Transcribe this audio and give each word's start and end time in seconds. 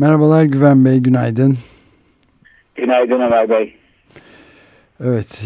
Merhabalar 0.00 0.44
Güven 0.44 0.84
Bey, 0.84 0.98
günaydın. 0.98 1.54
Günaydın 2.74 3.20
Ömer 3.20 3.50
Bey. 3.50 3.74
Evet, 5.00 5.44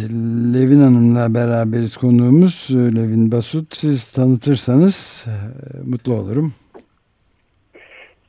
Levin 0.55 0.81
Hanım'la 0.81 1.35
beraberiz 1.35 1.97
konuğumuz 1.97 2.71
Levin 2.97 3.33
Basut. 3.33 3.75
Siz 3.75 4.13
tanıtırsanız 4.13 5.27
e, 5.29 5.35
mutlu 5.91 6.13
olurum. 6.15 6.53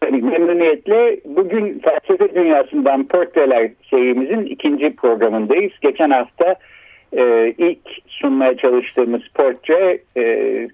Tabii 0.02 0.22
memnuniyetle 0.22 1.20
bugün 1.26 1.80
felsefe 1.80 2.36
dünyasından 2.36 3.08
portreler 3.08 3.72
serimizin 3.90 4.46
ikinci 4.46 4.96
programındayız. 4.96 5.72
Geçen 5.82 6.10
hafta 6.10 6.56
e, 7.14 7.54
ilk 7.58 7.80
sunmaya 8.08 8.58
çalıştığımız 8.58 9.22
portre 9.34 10.00
e, 10.18 10.24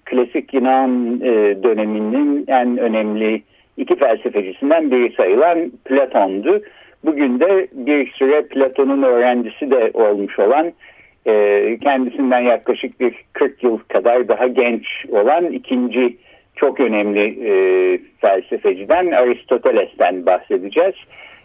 klasik 0.05 0.53
Yunan 0.53 1.21
e, 1.21 1.63
döneminin 1.63 2.45
en 2.47 2.77
önemli 2.77 3.43
iki 3.77 3.95
felsefecisinden 3.95 4.91
biri 4.91 5.13
sayılan 5.15 5.71
Platon'du. 5.85 6.61
Bugün 7.05 7.39
de 7.39 7.67
bir 7.71 8.11
süre 8.11 8.41
Platon'un 8.41 9.03
öğrencisi 9.03 9.71
de 9.71 9.91
olmuş 9.93 10.39
olan 10.39 10.71
e, 11.25 11.77
kendisinden 11.83 12.39
yaklaşık 12.39 12.99
bir 12.99 13.15
40 13.33 13.63
yıl 13.63 13.77
kadar 13.77 14.27
daha 14.27 14.47
genç 14.47 14.85
olan 15.11 15.45
ikinci 15.45 16.17
çok 16.55 16.79
önemli 16.79 17.47
e, 17.49 17.53
felsefeciden 18.21 19.11
Aristoteles'ten 19.11 20.25
bahsedeceğiz. 20.25 20.95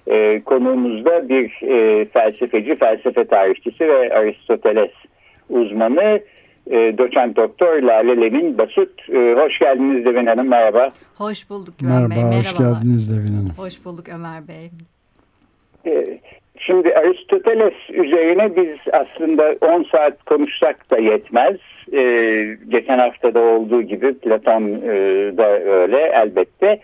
E, 0.07 0.41
konuğumuzda 0.45 1.29
bir 1.29 1.63
e, 1.63 2.05
felsefeci, 2.05 2.77
felsefe 2.77 3.25
tarihçisi 3.25 3.89
ve 3.89 4.15
Aristoteles 4.15 4.91
uzmanı 5.49 6.21
e, 6.71 6.99
doçent 6.99 7.37
doktor 7.37 7.83
Lale 7.83 8.21
Levin 8.21 8.59
Basut. 8.59 9.11
E, 9.11 9.35
hoş 9.35 9.59
geldiniz 9.59 10.07
Levin 10.07 10.27
Hanım, 10.27 10.49
merhaba. 10.49 10.91
Hoş 11.19 11.51
bulduk 11.51 11.75
Güven 11.79 12.09
Merhaba, 12.09 12.31
Bey, 12.31 12.39
hoş 12.39 12.53
geldiniz 12.53 13.13
Levin 13.13 13.35
Hanım. 13.35 13.53
Hoş 13.57 13.85
bulduk 13.85 14.09
Ömer 14.09 14.49
Bey. 14.49 14.71
E, 15.87 16.19
şimdi 16.59 16.95
Aristoteles 16.95 17.91
üzerine 17.91 18.57
biz 18.57 18.77
aslında 18.93 19.55
10 19.61 19.83
saat 19.83 20.25
konuşsak 20.25 20.91
da 20.91 20.99
yetmez. 20.99 21.57
E, 21.93 22.03
geçen 22.69 22.99
haftada 22.99 23.41
olduğu 23.41 23.83
gibi 23.83 24.15
Platon 24.15 24.63
e, 24.63 24.89
da 25.37 25.61
öyle 25.61 25.99
elbette. 25.99 26.81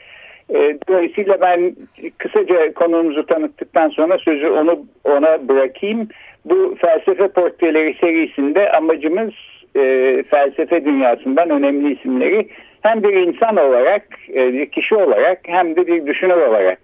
Dolayısıyla 0.89 1.41
ben 1.41 1.77
kısaca 2.19 2.73
konuğumuzu 2.75 3.27
tanıttıktan 3.27 3.89
sonra 3.89 4.19
sözü 4.19 4.49
onu 4.49 4.87
ona 5.05 5.49
bırakayım. 5.49 6.09
Bu 6.45 6.77
felsefe 6.81 7.29
portreleri 7.29 7.97
serisinde 8.01 8.73
amacımız 8.73 9.33
e, 9.77 10.23
felsefe 10.31 10.85
dünyasından 10.85 11.51
önemli 11.51 11.93
isimleri 11.93 12.49
hem 12.83 13.03
bir 13.03 13.13
insan 13.13 13.57
olarak, 13.57 14.03
e, 14.35 14.53
bir 14.53 14.67
kişi 14.67 14.95
olarak 14.95 15.41
hem 15.43 15.77
de 15.77 15.87
bir 15.87 16.07
düşünür 16.07 16.37
olarak 16.37 16.79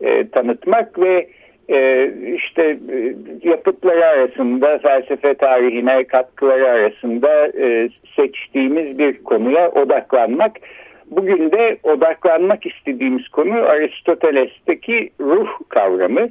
e, 0.00 0.28
tanıtmak 0.28 0.98
ve 0.98 1.28
e, 1.68 2.10
işte 2.34 2.62
e, 2.92 3.14
yapıtları 3.42 4.06
arasında 4.06 4.78
felsefe 4.78 5.34
tarihine 5.34 6.04
katkıları 6.04 6.68
arasında 6.68 7.46
e, 7.46 7.88
seçtiğimiz 8.16 8.98
bir 8.98 9.22
konuya 9.22 9.70
odaklanmak. 9.70 10.56
Bugün 11.10 11.50
de 11.50 11.76
odaklanmak 11.82 12.66
istediğimiz 12.66 13.28
konu 13.28 13.54
Aristoteles'teki 13.54 15.10
ruh 15.20 15.48
kavramı. 15.68 16.28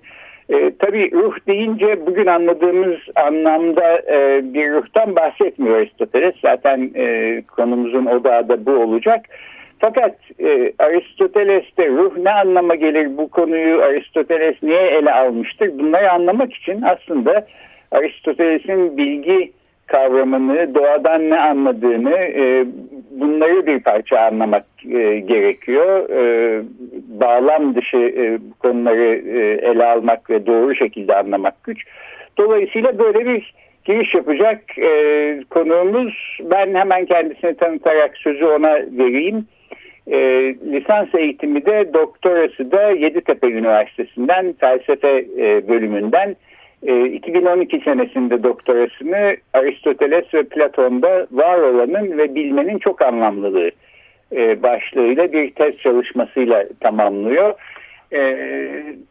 E, 0.50 0.72
tabii 0.80 1.12
ruh 1.12 1.35
deyince 1.47 2.06
bugün 2.06 2.25
anladığımız 2.25 2.97
anlamda 3.16 3.97
e, 3.97 4.41
bir 4.53 4.72
ruhtan 4.72 5.16
bahsetmiyor 5.16 5.78
Aristoteles. 5.78 6.35
Zaten 6.41 6.91
e, 6.96 7.41
konumuzun 7.56 8.06
odağı 8.06 8.50
da 8.50 8.66
bu 8.66 8.72
olacak. 8.72 9.25
Fakat 9.80 10.16
e, 10.40 10.74
Aristoteles'te 10.80 11.90
ruh 11.90 12.18
ne 12.18 12.31
anlama 12.31 12.75
gelir 12.75 13.18
bu 13.18 13.28
konuyu 13.28 13.81
Aristoteles 13.81 14.56
niye 14.63 14.81
ele 14.81 15.13
almıştır? 15.13 15.80
Bunları 15.80 16.12
anlamak 16.12 16.53
için 16.53 16.81
aslında 16.81 17.47
Aristoteles'in 17.91 18.97
bilgi 18.97 19.52
kavramını, 19.88 20.75
doğadan 20.75 21.29
ne 21.29 21.40
anladığını 21.40 22.16
e, 22.16 22.66
bunları 23.12 23.66
bir 23.66 23.79
parça 23.79 24.19
anlamak 24.19 24.66
e, 24.85 25.19
gerekiyor. 25.19 26.09
E, 26.09 26.62
bağlam 27.19 27.75
dışı 27.75 27.97
e, 27.97 28.39
konuları 28.59 29.16
e, 29.16 29.69
ele 29.72 29.85
almak 29.85 30.29
ve 30.29 30.45
doğru 30.45 30.75
şekilde 30.75 31.16
anlamak 31.16 31.63
güç. 31.63 31.83
Dolayısıyla 32.38 33.00
böyle 33.00 33.25
bir 33.25 33.53
giriş 33.85 34.16
yapacak 34.16 34.78
e, 34.78 34.89
konuğumuz. 35.50 36.39
Ben 36.39 36.75
hemen 36.75 37.05
kendisini 37.05 37.57
tanıtarak 37.57 38.17
sözü 38.17 38.45
ona 38.45 38.73
vereyim. 38.73 39.45
E, 40.07 40.17
lisans 40.72 41.16
eğitimi 41.16 41.66
de 41.66 41.94
doktorası 41.94 42.72
da 42.72 42.91
Yeditepe 42.91 43.47
Üniversitesi'nden 43.47 44.53
felsefe 44.59 45.25
e, 45.38 45.67
bölümünden 45.67 46.35
2012 47.13 47.79
senesinde 47.79 48.44
doktorasını 48.44 49.38
Aristoteles 49.53 50.34
ve 50.34 50.44
Platon'da 50.44 51.28
var 51.31 51.57
olanın 51.57 52.17
ve 52.17 52.35
bilmenin 52.35 52.78
çok 52.78 53.01
anlamlılığı 53.01 53.72
başlığıyla 54.32 55.32
bir 55.32 55.52
tez 55.52 55.78
çalışmasıyla 55.78 56.64
tamamlıyor. 56.80 57.54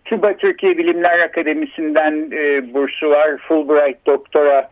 TÜBA 0.05 0.37
Türkiye 0.37 0.79
Bilimler 0.79 1.19
Akademisi'nden 1.19 2.31
bursu 2.75 3.11
var. 3.11 3.37
Fulbright 3.37 4.07
doktora 4.07 4.71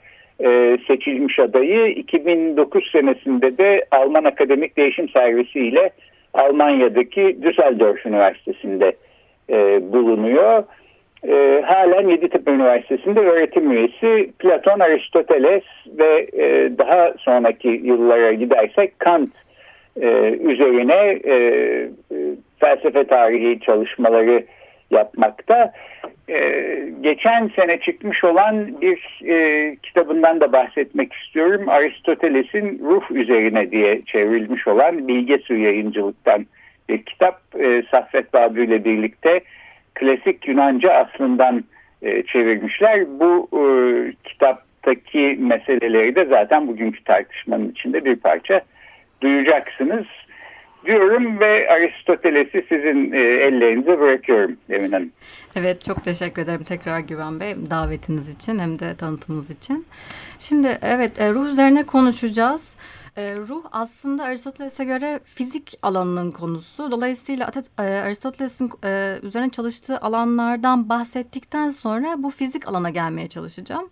seçilmiş 0.86 1.38
adayı. 1.38 1.86
2009 1.86 2.90
senesinde 2.92 3.58
de 3.58 3.84
Alman 3.90 4.24
Akademik 4.24 4.76
Değişim 4.76 5.08
Servisi 5.08 5.60
ile 5.60 5.90
Almanya'daki 6.34 7.38
Düsseldorf 7.42 8.06
Üniversitesi'nde 8.06 8.92
bulunuyor 9.92 10.64
e, 11.28 11.62
halen 11.66 12.08
Yeditepe 12.08 12.50
Üniversitesi'nde 12.50 13.20
öğretim 13.20 13.72
üyesi 13.72 14.30
Platon, 14.38 14.80
Aristoteles 14.80 15.62
ve 15.98 16.26
e, 16.32 16.78
daha 16.78 17.14
sonraki 17.18 17.68
yıllara 17.68 18.32
gidersek 18.32 18.98
Kant 18.98 19.30
e, 20.00 20.06
üzerine 20.40 21.20
e, 21.24 21.34
e, 21.34 22.16
felsefe 22.60 23.04
tarihi 23.04 23.60
çalışmaları 23.60 24.44
yapmakta. 24.90 25.72
E, 26.28 26.38
geçen 27.00 27.48
sene 27.56 27.80
çıkmış 27.80 28.24
olan 28.24 28.80
bir 28.80 29.20
e, 29.28 29.76
kitabından 29.82 30.40
da 30.40 30.52
bahsetmek 30.52 31.12
istiyorum. 31.12 31.68
Aristoteles'in 31.68 32.80
ruh 32.84 33.10
üzerine 33.10 33.70
diye 33.70 34.02
çevrilmiş 34.02 34.66
olan 34.68 35.08
Bilge 35.08 35.38
Su 35.38 35.54
yayıncılıktan 35.54 36.46
bir 36.88 37.02
kitap. 37.02 37.40
E, 37.60 37.82
Saffet 37.90 38.34
Babü 38.34 38.66
ile 38.66 38.84
birlikte 38.84 39.40
klasik 39.94 40.48
Yunanca 40.48 40.92
aslından 40.92 41.64
e, 42.02 42.22
çevirmişler. 42.22 43.04
Bu 43.20 43.48
e, 43.52 43.62
kitaptaki 44.24 45.38
meseleleri 45.40 46.14
de 46.14 46.24
zaten 46.24 46.68
bugünkü 46.68 47.04
tartışmanın 47.04 47.70
içinde 47.70 48.04
bir 48.04 48.16
parça 48.16 48.60
duyacaksınız 49.20 50.06
diyorum 50.86 51.40
ve 51.40 51.70
Aristoteles'i 51.70 52.66
sizin 52.68 53.12
e, 53.12 53.18
ellerinize 53.18 54.00
bırakıyorum 54.00 54.56
Emin 54.70 54.92
Hanım. 54.92 55.10
Evet 55.56 55.84
çok 55.84 56.04
teşekkür 56.04 56.42
ederim 56.42 56.64
tekrar 56.64 57.00
Güven 57.00 57.40
Bey 57.40 57.56
davetiniz 57.70 58.34
için 58.34 58.58
hem 58.58 58.78
de 58.78 58.96
tanıtımınız 58.96 59.50
için. 59.50 59.86
Şimdi 60.38 60.78
evet 60.82 61.20
e, 61.20 61.30
ruh 61.30 61.48
üzerine 61.48 61.82
konuşacağız. 61.82 62.76
E, 63.16 63.36
ruh 63.36 63.64
aslında 63.72 64.24
Aristoteles'e 64.24 64.84
göre 64.84 65.20
fizik 65.24 65.74
alanının 65.82 66.30
konusu. 66.30 66.90
Dolayısıyla 66.90 67.50
e, 67.78 67.82
Aristoteles'in 67.82 68.70
e, 68.84 69.18
üzerine 69.22 69.50
çalıştığı 69.50 69.98
alanlardan 69.98 70.88
bahsettikten 70.88 71.70
sonra 71.70 72.14
bu 72.18 72.30
fizik 72.30 72.68
alana 72.68 72.90
gelmeye 72.90 73.28
çalışacağım. 73.28 73.90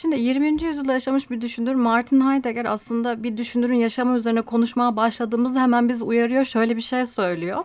Şimdi 0.00 0.20
20. 0.20 0.62
yüzyılda 0.62 0.92
yaşamış 0.92 1.30
bir 1.30 1.40
düşünür 1.40 1.74
Martin 1.74 2.20
Heidegger 2.20 2.64
aslında 2.64 3.22
bir 3.22 3.36
düşünürün 3.36 3.76
yaşamı 3.76 4.18
üzerine 4.18 4.42
konuşmaya 4.42 4.96
başladığımızda 4.96 5.62
hemen 5.62 5.88
bizi 5.88 6.04
uyarıyor. 6.04 6.44
Şöyle 6.44 6.76
bir 6.76 6.80
şey 6.80 7.06
söylüyor. 7.06 7.64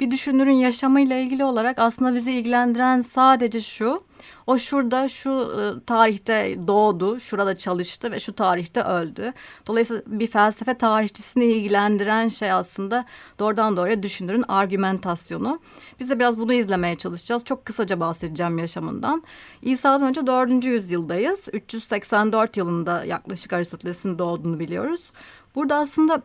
Bir 0.00 0.10
düşünürün 0.10 0.52
yaşamıyla 0.52 1.16
ilgili 1.16 1.44
olarak 1.44 1.78
aslında 1.78 2.14
bizi 2.14 2.32
ilgilendiren 2.32 3.00
sadece 3.00 3.60
şu. 3.60 4.02
O 4.46 4.58
şurada 4.58 5.08
şu 5.08 5.30
e, 5.30 5.84
tarihte 5.86 6.58
doğdu, 6.66 7.20
şurada 7.20 7.56
çalıştı 7.56 8.12
ve 8.12 8.20
şu 8.20 8.32
tarihte 8.32 8.82
öldü. 8.82 9.32
Dolayısıyla 9.66 10.02
bir 10.06 10.26
felsefe 10.26 10.78
tarihçisini 10.78 11.44
ilgilendiren 11.44 12.28
şey 12.28 12.52
aslında 12.52 13.04
doğrudan 13.38 13.76
doğruya 13.76 14.02
düşünürün 14.02 14.44
argümentasyonu. 14.48 15.60
Biz 16.00 16.10
de 16.10 16.18
biraz 16.18 16.38
bunu 16.38 16.52
izlemeye 16.52 16.96
çalışacağız. 16.96 17.44
Çok 17.44 17.64
kısaca 17.64 18.00
bahsedeceğim 18.00 18.58
yaşamından. 18.58 19.22
İsa'dan 19.62 20.08
önce 20.08 20.26
4. 20.26 20.64
yüzyıldayız. 20.64 21.48
384 21.52 22.56
yılında 22.56 23.04
yaklaşık 23.04 23.52
Aristoteles'in 23.52 24.18
doğduğunu 24.18 24.58
biliyoruz. 24.58 25.10
Burada 25.54 25.76
aslında 25.76 26.22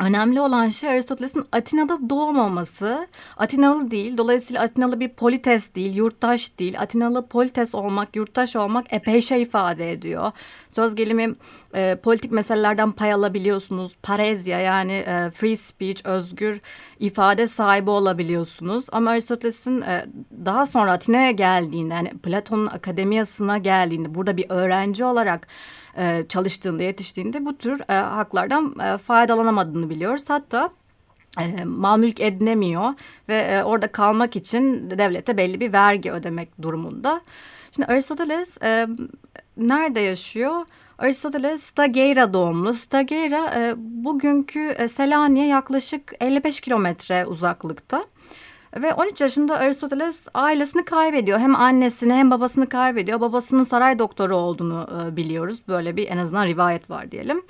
Önemli 0.00 0.40
olan 0.40 0.68
şey 0.68 0.90
Aristoteles'in 0.90 1.44
Atina'da 1.52 2.10
doğmaması. 2.10 3.08
Atinalı 3.36 3.90
değil. 3.90 4.16
Dolayısıyla 4.16 4.62
Atinalı 4.62 5.00
bir 5.00 5.08
polites 5.08 5.74
değil, 5.74 5.96
yurttaş 5.96 6.58
değil. 6.58 6.80
Atinalı 6.80 7.26
polites 7.26 7.74
olmak, 7.74 8.16
yurttaş 8.16 8.56
olmak 8.56 8.92
epey 8.92 9.22
şey 9.22 9.42
ifade 9.42 9.92
ediyor. 9.92 10.32
Söz 10.68 10.94
gelimi 10.94 11.34
e, 11.74 11.96
politik 12.02 12.32
meselelerden 12.32 12.92
pay 12.92 13.12
alabiliyorsunuz. 13.12 13.96
Parezya 14.02 14.60
yani 14.60 14.92
e, 14.92 15.30
free 15.30 15.56
speech, 15.56 16.06
özgür 16.06 16.60
ifade 16.98 17.46
sahibi 17.46 17.90
olabiliyorsunuz. 17.90 18.86
Ama 18.92 19.10
Aristoteles'in 19.10 19.80
e, 19.80 20.06
daha 20.44 20.66
sonra 20.66 20.92
Atina'ya 20.92 21.30
geldiğinde, 21.30 21.94
yani 21.94 22.08
Platon'un 22.08 22.66
akademiyasına 22.66 23.58
geldiğinde, 23.58 24.14
burada 24.14 24.36
bir 24.36 24.46
öğrenci 24.48 25.04
olarak 25.04 25.46
e, 25.96 26.24
çalıştığında, 26.28 26.82
yetiştiğinde 26.82 27.46
bu 27.46 27.58
tür 27.58 27.80
e, 27.88 27.94
haklardan 27.94 28.74
e, 28.80 28.98
faydalanamadığını 28.98 29.90
biliyoruz. 29.90 30.24
Hatta 30.28 30.70
e, 31.40 31.64
mal 31.64 31.98
mülk 31.98 32.20
edinemiyor 32.20 32.94
ve 33.28 33.38
e, 33.38 33.62
orada 33.62 33.86
kalmak 33.86 34.36
için 34.36 34.90
devlete 34.90 35.36
belli 35.36 35.60
bir 35.60 35.72
vergi 35.72 36.12
ödemek 36.12 36.62
durumunda. 36.62 37.20
Şimdi 37.72 37.86
Aristoteles 37.86 38.62
e, 38.62 38.86
nerede 39.56 40.00
yaşıyor? 40.00 40.64
Aristoteles 40.98 41.62
Stageira 41.62 42.32
doğumlu. 42.32 42.74
Stageira 42.74 43.54
e, 43.56 43.74
bugünkü 43.76 44.60
e, 44.60 44.88
Selanik'e 44.88 45.46
yaklaşık 45.46 46.12
55 46.20 46.60
kilometre 46.60 47.26
uzaklıkta. 47.26 48.04
Ve 48.76 48.94
13 48.94 49.20
yaşında 49.20 49.58
Aristoteles 49.58 50.28
ailesini 50.34 50.84
kaybediyor. 50.84 51.38
Hem 51.38 51.56
annesini 51.56 52.14
hem 52.14 52.30
babasını 52.30 52.68
kaybediyor. 52.68 53.20
Babasının 53.20 53.62
saray 53.62 53.98
doktoru 53.98 54.36
olduğunu 54.36 54.86
e, 55.02 55.16
biliyoruz. 55.16 55.60
Böyle 55.68 55.96
bir 55.96 56.08
en 56.08 56.16
azından 56.16 56.46
rivayet 56.46 56.90
var 56.90 57.10
diyelim. 57.10 57.42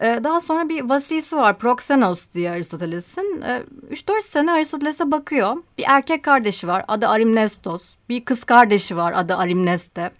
E, 0.00 0.20
daha 0.24 0.40
sonra 0.40 0.68
bir 0.68 0.80
vasisi 0.80 1.36
var 1.36 1.58
Proxenos 1.58 2.32
diye 2.32 2.50
Aristoteles'in. 2.50 3.42
E, 3.42 3.62
3-4 3.90 4.22
sene 4.22 4.52
Aristoteles'e 4.52 5.10
bakıyor. 5.10 5.56
Bir 5.78 5.84
erkek 5.88 6.22
kardeşi 6.22 6.68
var 6.68 6.84
adı 6.88 7.08
Arimnestos. 7.08 7.82
Bir 8.08 8.24
kız 8.24 8.44
kardeşi 8.44 8.96
var 8.96 9.12
adı 9.16 9.36
Arimneste. 9.36 10.10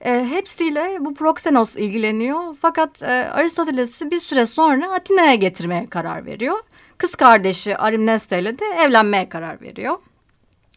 E, 0.00 0.26
hepsiyle 0.30 0.96
bu 1.00 1.14
Proxenos 1.14 1.76
ilgileniyor. 1.76 2.56
Fakat 2.62 3.02
e, 3.02 3.30
Aristoteles'i 3.32 4.10
bir 4.10 4.20
süre 4.20 4.46
sonra 4.46 4.92
Atina'ya 4.92 5.34
getirmeye 5.34 5.86
karar 5.86 6.26
veriyor 6.26 6.58
kız 6.98 7.14
kardeşi 7.14 7.76
Arimneste 7.76 8.38
ile 8.38 8.58
de 8.58 8.64
evlenmeye 8.84 9.28
karar 9.28 9.60
veriyor. 9.60 9.96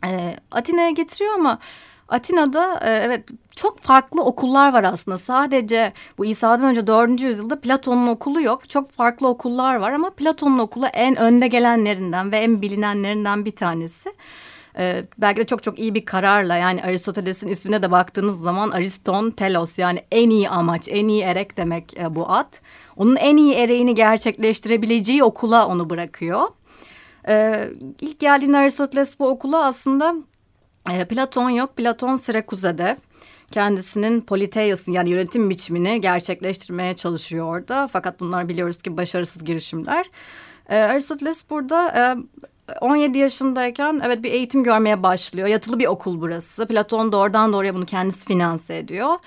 E, 0.06 0.36
Atina'ya 0.52 0.90
getiriyor 0.90 1.34
ama 1.34 1.60
Atina'da 2.10 2.80
e, 2.84 2.90
evet 2.90 3.25
çok 3.56 3.80
farklı 3.80 4.24
okullar 4.24 4.74
var 4.74 4.84
aslında. 4.84 5.18
Sadece 5.18 5.94
bu 6.18 6.25
İsa'dan 6.25 6.66
önce 6.66 6.88
4. 6.88 7.22
yüzyılda 7.22 7.62
Platon'un 7.62 8.08
okulu 8.08 8.42
yok. 8.42 8.69
Çok 8.69 8.92
farklı 8.92 9.28
okullar 9.28 9.75
var 9.75 9.92
ama 9.92 10.10
Platon'un 10.10 10.60
okulu 10.60 10.86
en 10.86 11.16
önde 11.16 11.48
gelenlerinden 11.48 12.31
ve 12.31 12.38
en 12.38 12.62
bilinenlerinden 12.62 13.46
bir 13.46 13.56
tanesi. 13.56 14.10
Ee, 14.77 15.06
belki 15.18 15.41
de 15.41 15.45
çok 15.45 15.63
çok 15.63 15.79
iyi 15.79 15.94
bir 15.95 16.06
kararla 16.06 16.56
yani 16.56 16.83
Aristoteles'in 16.83 17.47
ismine 17.47 17.81
de 17.81 17.91
baktığınız 17.91 18.41
zaman 18.41 18.71
Ariston 18.71 19.31
Telos 19.31 19.79
yani 19.79 20.03
en 20.12 20.29
iyi 20.29 20.50
amaç, 20.50 20.88
en 20.91 21.07
iyi 21.07 21.21
erek 21.21 21.57
demek 21.57 21.97
e, 21.97 22.15
bu 22.15 22.31
at. 22.31 22.62
Onun 22.95 23.15
en 23.15 23.38
iyi 23.38 23.53
ereğini 23.53 23.95
gerçekleştirebileceği 23.95 25.24
okula 25.24 25.68
onu 25.68 25.89
bırakıyor. 25.89 26.47
Ee, 27.27 27.69
ilk 28.01 28.19
geldiğinde 28.19 28.57
Aristoteles 28.57 29.19
bu 29.19 29.27
okula 29.27 29.65
aslında 29.65 30.15
e, 30.91 31.06
Platon 31.06 31.50
yok. 31.50 31.77
Platon 31.77 32.15
Sirakuze'de 32.15 32.97
kendisinin 33.51 34.21
politeiasını 34.21 34.95
yani 34.95 35.09
yönetim 35.09 35.50
biçimini 35.50 36.01
gerçekleştirmeye 36.01 36.95
çalışıyor 36.95 37.45
orada. 37.45 37.88
Fakat 37.88 38.19
bunlar 38.19 38.50
biliyoruz 38.50 38.77
ki 38.77 38.97
başarısız 38.97 39.44
girişimler. 39.44 40.06
Ee, 40.69 40.77
Aristoteles 40.77 41.50
burada 41.50 41.88
e, 41.89 42.01
17 42.81 43.18
yaşındayken 43.18 44.02
evet 44.06 44.24
bir 44.24 44.31
eğitim 44.31 44.64
görmeye 44.64 45.04
başlıyor. 45.04 45.48
Yatılı 45.48 45.80
bir 45.80 45.88
okul 45.88 46.22
burası. 46.22 46.68
Platon 46.68 47.12
doğrudan 47.12 47.54
doğruya 47.54 47.75
bunu 47.75 47.86
kendisi 47.86 48.25
finanse 48.25 48.78
ediyor. 48.78 49.18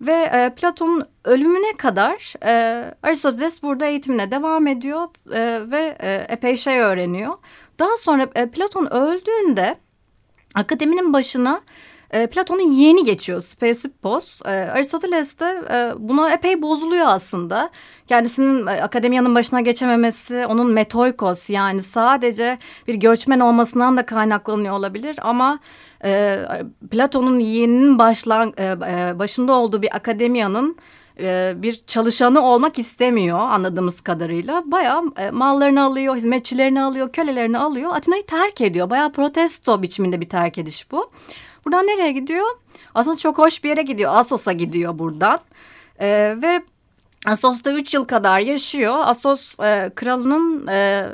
Ve 0.00 0.12
e, 0.12 0.54
Platon'un 0.56 1.04
ölümüne 1.24 1.76
kadar 1.76 2.34
e, 2.46 2.84
Aristoteles 3.02 3.62
burada 3.62 3.86
eğitimine 3.86 4.30
devam 4.30 4.66
ediyor 4.66 5.08
e, 5.32 5.70
ve 5.70 5.96
e, 6.00 6.26
epey 6.28 6.56
şey 6.56 6.78
öğreniyor. 6.78 7.34
Daha 7.78 7.96
sonra 7.98 8.28
e, 8.34 8.50
Platon 8.50 8.86
öldüğünde 8.86 9.76
akademinin 10.54 11.12
başına 11.12 11.60
e, 12.14 12.26
Platon'un 12.26 12.70
yeğeni 12.70 13.04
geçiyor 13.04 13.40
Speusippos. 13.40 14.42
E, 14.44 14.48
Aristoteles 14.48 15.38
de 15.38 15.62
e, 15.70 15.92
buna 16.08 16.32
epey 16.32 16.62
bozuluyor 16.62 17.06
aslında. 17.06 17.70
Kendisinin 18.06 18.66
e, 18.66 18.70
akademiyanın 18.70 19.34
başına 19.34 19.60
geçememesi, 19.60 20.46
onun 20.46 20.72
metoikos 20.72 21.50
yani 21.50 21.82
sadece 21.82 22.58
bir 22.88 22.94
göçmen 22.94 23.40
olmasından 23.40 23.96
da 23.96 24.06
kaynaklanıyor 24.06 24.74
olabilir. 24.74 25.16
Ama 25.22 25.58
e, 26.04 26.38
Platon'un 26.90 27.38
yeğeninin 27.38 27.98
başlan, 27.98 28.52
e, 28.56 28.64
e, 28.64 29.18
başında 29.18 29.52
olduğu 29.52 29.82
bir 29.82 29.96
akademiyanın 29.96 30.76
e, 31.20 31.54
bir 31.56 31.74
çalışanı 31.86 32.40
olmak 32.40 32.78
istemiyor 32.78 33.38
anladığımız 33.38 34.00
kadarıyla. 34.00 34.62
Bayağı 34.66 35.02
e, 35.18 35.30
mallarını 35.30 35.82
alıyor, 35.82 36.16
hizmetçilerini 36.16 36.82
alıyor, 36.82 37.12
kölelerini 37.12 37.58
alıyor. 37.58 37.90
Atina'yı 37.94 38.26
terk 38.26 38.60
ediyor. 38.60 38.90
Bayağı 38.90 39.12
protesto 39.12 39.82
biçiminde 39.82 40.20
bir 40.20 40.28
terk 40.28 40.58
ediş 40.58 40.90
bu. 40.90 41.10
Buradan 41.64 41.86
nereye 41.86 42.12
gidiyor? 42.12 42.46
Aslında 42.94 43.16
çok 43.16 43.38
hoş 43.38 43.64
bir 43.64 43.68
yere 43.68 43.82
gidiyor. 43.82 44.12
Asos'a 44.14 44.52
gidiyor 44.52 44.98
buradan. 44.98 45.38
E, 45.98 46.08
ve 46.42 46.62
Asos'ta 47.26 47.72
üç 47.72 47.94
yıl 47.94 48.04
kadar 48.04 48.40
yaşıyor. 48.40 48.94
Asos 48.98 49.60
e, 49.60 49.92
kralının 49.94 50.66
e, 50.66 51.08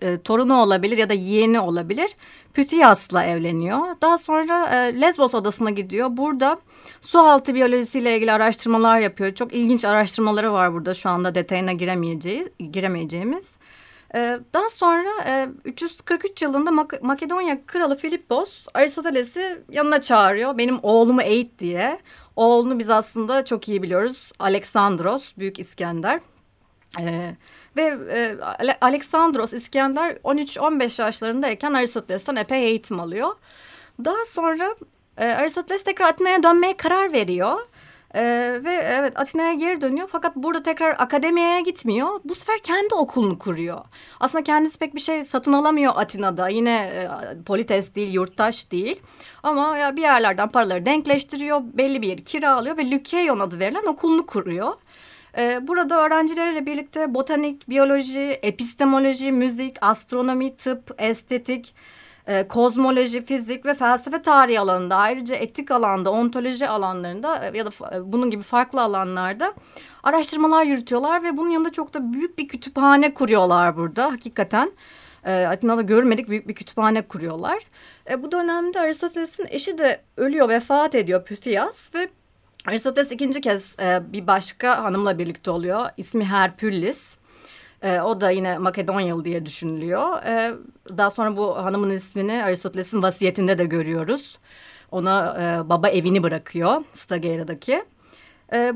e, 0.00 0.18
torunu 0.18 0.54
olabilir 0.60 0.96
ya 0.96 1.08
da 1.08 1.14
yeğeni 1.14 1.60
olabilir. 1.60 2.10
Pütiyas'la 2.54 3.24
evleniyor. 3.24 3.80
Daha 4.02 4.18
sonra 4.18 4.66
e, 4.66 5.00
Lesbos 5.00 5.34
adasına 5.34 5.70
gidiyor. 5.70 6.08
Burada 6.10 6.58
su 7.00 7.18
altı 7.18 7.54
biyolojisiyle 7.54 8.16
ilgili 8.16 8.32
araştırmalar 8.32 8.98
yapıyor. 8.98 9.34
Çok 9.34 9.54
ilginç 9.54 9.84
araştırmaları 9.84 10.52
var 10.52 10.72
burada 10.72 10.94
şu 10.94 11.10
anda 11.10 11.34
detayına 11.34 11.72
giremeyeceğiz, 11.72 12.48
giremeyeceğimiz. 12.72 13.54
Ee, 14.14 14.38
daha 14.54 14.70
sonra 14.70 15.48
343 15.64 16.42
e, 16.42 16.46
yılında 16.46 16.70
Makedonya 17.02 17.66
kralı 17.66 17.96
Filippos 17.96 18.66
Aristoteles'i 18.74 19.62
yanına 19.70 20.00
çağırıyor. 20.00 20.58
Benim 20.58 20.78
oğlumu 20.82 21.22
eğit 21.22 21.58
diye. 21.58 21.98
Oğlunu 22.36 22.78
biz 22.78 22.90
aslında 22.90 23.44
çok 23.44 23.68
iyi 23.68 23.82
biliyoruz. 23.82 24.32
Aleksandros, 24.38 25.32
Büyük 25.38 25.58
İskender. 25.58 26.20
Ee, 27.00 27.36
ve 27.76 27.82
e, 28.10 28.36
Aleksandros 28.80 29.52
İskender 29.52 30.16
13-15 30.16 31.02
yaşlarındayken 31.02 31.72
Aristoteles'ten 31.74 32.36
epey 32.36 32.64
eğitim 32.64 33.00
alıyor. 33.00 33.32
Daha 34.04 34.24
sonra 34.26 34.74
e, 35.18 35.26
Aristoteles 35.26 35.84
tekrar 35.84 36.08
Atina'ya 36.08 36.42
dönmeye 36.42 36.76
karar 36.76 37.12
veriyor. 37.12 37.58
Ee, 38.14 38.60
ve 38.64 38.72
evet 38.72 39.20
Atina'ya 39.20 39.54
geri 39.54 39.80
dönüyor 39.80 40.08
fakat 40.12 40.36
burada 40.36 40.62
tekrar 40.62 40.96
akademiye 40.98 41.60
gitmiyor. 41.60 42.08
Bu 42.24 42.34
sefer 42.34 42.58
kendi 42.58 42.94
okulunu 42.94 43.38
kuruyor. 43.38 43.80
Aslında 44.20 44.44
kendisi 44.44 44.78
pek 44.78 44.94
bir 44.94 45.00
şey 45.00 45.24
satın 45.24 45.52
alamıyor 45.52 45.92
Atina'da. 45.96 46.48
Yine 46.48 46.76
e, 46.76 47.08
polites 47.46 47.94
değil, 47.94 48.14
yurttaş 48.14 48.70
değil. 48.70 49.00
Ama 49.42 49.78
ya 49.78 49.96
bir 49.96 50.02
yerlerden 50.02 50.48
paraları 50.48 50.86
denkleştiriyor. 50.86 51.60
Belli 51.64 52.02
bir 52.02 52.08
yeri 52.08 52.24
kiralıyor 52.24 52.76
ve 52.76 52.90
Lykeion 52.90 53.40
adı 53.40 53.58
verilen 53.58 53.86
okulunu 53.86 54.26
kuruyor. 54.26 54.72
Ee, 55.38 55.68
burada 55.68 56.06
öğrencileriyle 56.06 56.66
birlikte 56.66 57.14
botanik, 57.14 57.68
biyoloji, 57.68 58.20
epistemoloji, 58.20 59.32
müzik, 59.32 59.76
astronomi, 59.80 60.56
tıp, 60.56 60.94
estetik 60.98 61.74
e, 62.26 62.48
kozmoloji, 62.48 63.24
fizik 63.24 63.66
ve 63.66 63.74
felsefe 63.74 64.22
tarihi 64.22 64.60
alanında 64.60 64.96
ayrıca 64.96 65.36
etik 65.36 65.70
alanda, 65.70 66.10
ontoloji 66.10 66.68
alanlarında 66.68 67.44
e, 67.44 67.58
ya 67.58 67.66
da 67.66 67.96
e, 67.96 68.12
bunun 68.12 68.30
gibi 68.30 68.42
farklı 68.42 68.82
alanlarda 68.82 69.54
araştırmalar 70.02 70.64
yürütüyorlar 70.64 71.22
ve 71.22 71.36
bunun 71.36 71.50
yanında 71.50 71.72
çok 71.72 71.94
da 71.94 72.12
büyük 72.12 72.38
bir 72.38 72.48
kütüphane 72.48 73.14
kuruyorlar 73.14 73.76
burada 73.76 74.12
hakikaten. 74.12 74.72
E, 75.24 75.44
Atina'da 75.44 75.82
görmedik 75.82 76.28
büyük 76.28 76.48
bir 76.48 76.54
kütüphane 76.54 77.02
kuruyorlar. 77.02 77.58
E, 78.10 78.22
bu 78.22 78.32
dönemde 78.32 78.80
Aristoteles'in 78.80 79.46
eşi 79.48 79.78
de 79.78 80.00
ölüyor, 80.16 80.48
vefat 80.48 80.94
ediyor 80.94 81.24
Pütiyas 81.24 81.94
ve 81.94 82.08
Aristoteles 82.66 83.10
ikinci 83.10 83.40
kez 83.40 83.76
e, 83.80 84.12
bir 84.12 84.26
başka 84.26 84.84
hanımla 84.84 85.18
birlikte 85.18 85.50
oluyor. 85.50 85.86
İsmi 85.96 86.24
Herpüllis. 86.24 87.16
E, 87.84 88.00
o 88.00 88.20
da 88.20 88.30
yine 88.30 88.58
Makedonyalı 88.58 89.24
diye 89.24 89.46
düşünülüyor. 89.46 90.22
E, 90.22 90.54
daha 90.98 91.10
sonra 91.10 91.36
bu 91.36 91.56
hanımın 91.56 91.90
ismini 91.90 92.44
Aristoteles'in 92.44 93.02
vasiyetinde 93.02 93.58
de 93.58 93.64
görüyoruz. 93.64 94.38
Ona 94.90 95.36
e, 95.40 95.68
baba 95.68 95.88
evini 95.88 96.22
bırakıyor 96.22 96.84
Stagera'daki. 96.92 97.84
E, 98.52 98.72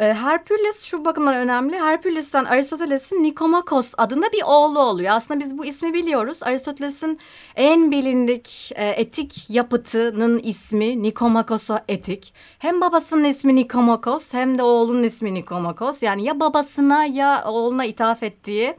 e, 0.00 0.14
Herpüles 0.14 0.84
şu 0.84 1.04
bakımdan 1.04 1.34
önemli. 1.34 1.76
Herpüles'ten 1.76 2.44
Aristoteles'in 2.44 3.22
Nikomakos 3.22 3.92
adında 3.98 4.32
bir 4.32 4.42
oğlu 4.46 4.78
oluyor. 4.78 5.12
Aslında 5.12 5.40
biz 5.40 5.58
bu 5.58 5.64
ismi 5.64 5.94
biliyoruz. 5.94 6.42
Aristoteles'in 6.42 7.18
en 7.56 7.90
bilindik 7.90 8.72
e, 8.74 8.88
etik 8.88 9.50
yapıtının 9.50 10.38
ismi 10.38 11.02
Nikomakos 11.02 11.70
etik. 11.88 12.34
Hem 12.58 12.80
babasının 12.80 13.24
ismi 13.24 13.56
Nikomakos 13.56 14.34
hem 14.34 14.58
de 14.58 14.62
oğlunun 14.62 15.02
ismi 15.02 15.34
Nikomakos. 15.34 16.02
Yani 16.02 16.24
ya 16.24 16.40
babasına 16.40 17.04
ya 17.04 17.44
oğluna 17.46 17.84
ithaf 17.84 18.22
ettiği 18.22 18.76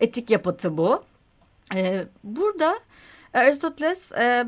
etik 0.00 0.30
yapıtı 0.30 0.76
bu. 0.76 1.02
E, 1.74 2.04
burada 2.24 2.78
Aristoteles 3.34 4.12
e, 4.12 4.46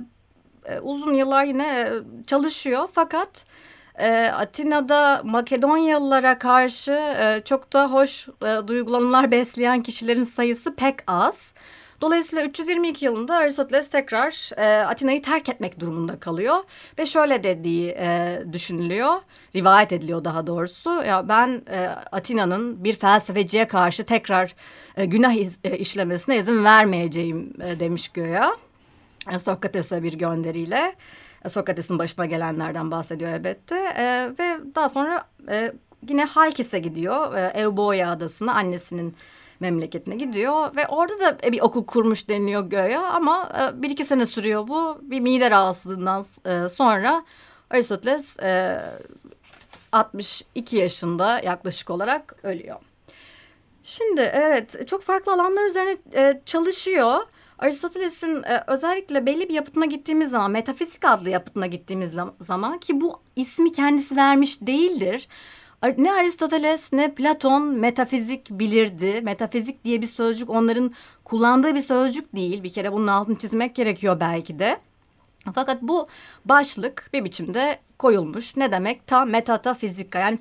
e, 0.65 0.81
uzun 0.81 1.15
yıllar 1.15 1.45
yine 1.45 1.81
e, 1.81 1.93
çalışıyor 2.27 2.89
fakat 2.93 3.45
e, 4.01 4.33
Atina'da 4.33 5.23
Makedonyalılara 5.25 6.39
karşı 6.39 6.93
e, 6.93 7.43
çok 7.45 7.73
da 7.73 7.93
hoş 7.93 8.29
e, 8.29 8.69
duygulanımlar 8.69 9.31
besleyen 9.31 9.81
kişilerin 9.81 10.25
sayısı 10.25 10.77
pek 10.77 10.95
az. 11.07 11.53
Dolayısıyla 12.01 12.45
322 12.45 13.05
yılında 13.05 13.37
Aristoteles 13.37 13.89
tekrar 13.89 14.51
e, 14.57 14.85
Atina'yı 14.85 15.23
terk 15.23 15.49
etmek 15.49 15.81
durumunda 15.81 16.21
kalıyor 16.21 16.57
ve 16.99 17.07
şöyle 17.07 17.43
dediği 17.43 17.91
e, 17.91 18.39
düşünülüyor, 18.53 19.15
rivayet 19.57 19.93
ediliyor 19.93 20.25
daha 20.25 20.47
doğrusu. 20.47 20.91
Ya 20.91 21.29
ben 21.29 21.63
Atina'nın 22.13 22.85
bir 22.85 22.93
felsefeciye 22.93 23.69
karşı 23.69 24.05
tekrar 24.05 24.55
günah 24.97 25.35
işlemesine 25.79 26.37
izin 26.37 26.65
vermeyeceğim 26.65 27.55
demiş 27.81 28.09
göya. 28.09 28.57
E, 29.33 29.39
Sokrates'e 29.39 30.03
bir 30.03 30.13
gönderiyle. 30.13 30.95
Sokrates'in 31.49 31.99
başına 31.99 32.27
gelenlerden 32.27 32.91
bahsediyor 32.91 33.31
elbette. 33.31 33.77
E, 33.77 34.33
ve 34.39 34.75
daha 34.75 34.89
sonra 34.89 35.25
e, 35.49 35.73
yine 36.09 36.25
Halkis'e 36.25 36.79
gidiyor. 36.79 37.37
E, 37.37 37.41
Euboea 37.41 38.11
adasına 38.11 38.55
annesinin 38.55 39.17
memleketine 39.61 40.17
gidiyor. 40.17 40.77
Ve 40.77 40.87
orada 40.87 41.21
da 41.21 41.53
bir 41.53 41.61
okul 41.61 41.85
kurmuş 41.87 42.29
deniliyor 42.29 42.63
göya 42.63 43.03
ama 43.03 43.53
e, 43.61 43.83
bir 43.83 43.91
iki 43.91 44.05
sene 44.05 44.27
sürüyor 44.27 44.69
bu. 44.69 44.99
Bir 45.03 45.21
mide 45.21 45.51
rahatsızlığından 45.51 46.25
e, 46.47 46.69
sonra 46.69 47.25
Aristoteles 47.71 48.41
e, 48.41 48.81
62 49.93 50.77
yaşında 50.77 51.41
yaklaşık 51.41 51.91
olarak 51.91 52.35
ölüyor. 52.43 52.77
Şimdi 53.85 54.21
evet 54.21 54.89
çok 54.89 55.03
farklı 55.03 55.33
alanlar 55.33 55.67
üzerine 55.67 55.97
e, 56.15 56.41
çalışıyor. 56.47 57.19
Aristoteles'in 57.61 58.43
e, 58.43 58.65
özellikle 58.67 59.27
belli 59.27 59.49
bir 59.49 59.55
yapıtına 59.55 59.87
gittiğimiz 59.87 60.31
zaman, 60.31 60.51
metafizik 60.51 61.05
adlı 61.05 61.31
yapıtına 61.31 61.67
gittiğimiz 61.67 62.15
zaman 62.41 62.79
ki 62.79 63.01
bu 63.01 63.21
ismi 63.37 63.73
kendisi 63.73 64.17
vermiş 64.17 64.61
değildir. 64.63 65.29
Ne 65.99 66.13
Aristoteles 66.13 66.93
ne 66.93 67.15
Platon 67.15 67.63
metafizik 67.63 68.51
bilirdi. 68.51 69.21
Metafizik 69.25 69.85
diye 69.85 70.03
bir 70.03 70.07
sözcük 70.07 70.51
onların 70.51 70.95
kullandığı 71.25 71.75
bir 71.75 71.83
sözcük 71.83 72.37
değil. 72.37 72.63
Bir 72.63 72.73
kere 72.73 72.93
bunun 72.93 73.07
altını 73.07 73.39
çizmek 73.39 73.75
gerekiyor 73.75 74.21
belki 74.21 74.59
de. 74.59 74.79
Fakat 75.55 75.83
bu 75.83 76.07
başlık 76.45 77.11
bir 77.13 77.25
biçimde 77.25 77.79
koyulmuş. 77.99 78.57
Ne 78.57 78.73
demek? 78.73 79.07
Ta 79.07 79.25
metata 79.25 79.75
yani 80.19 80.39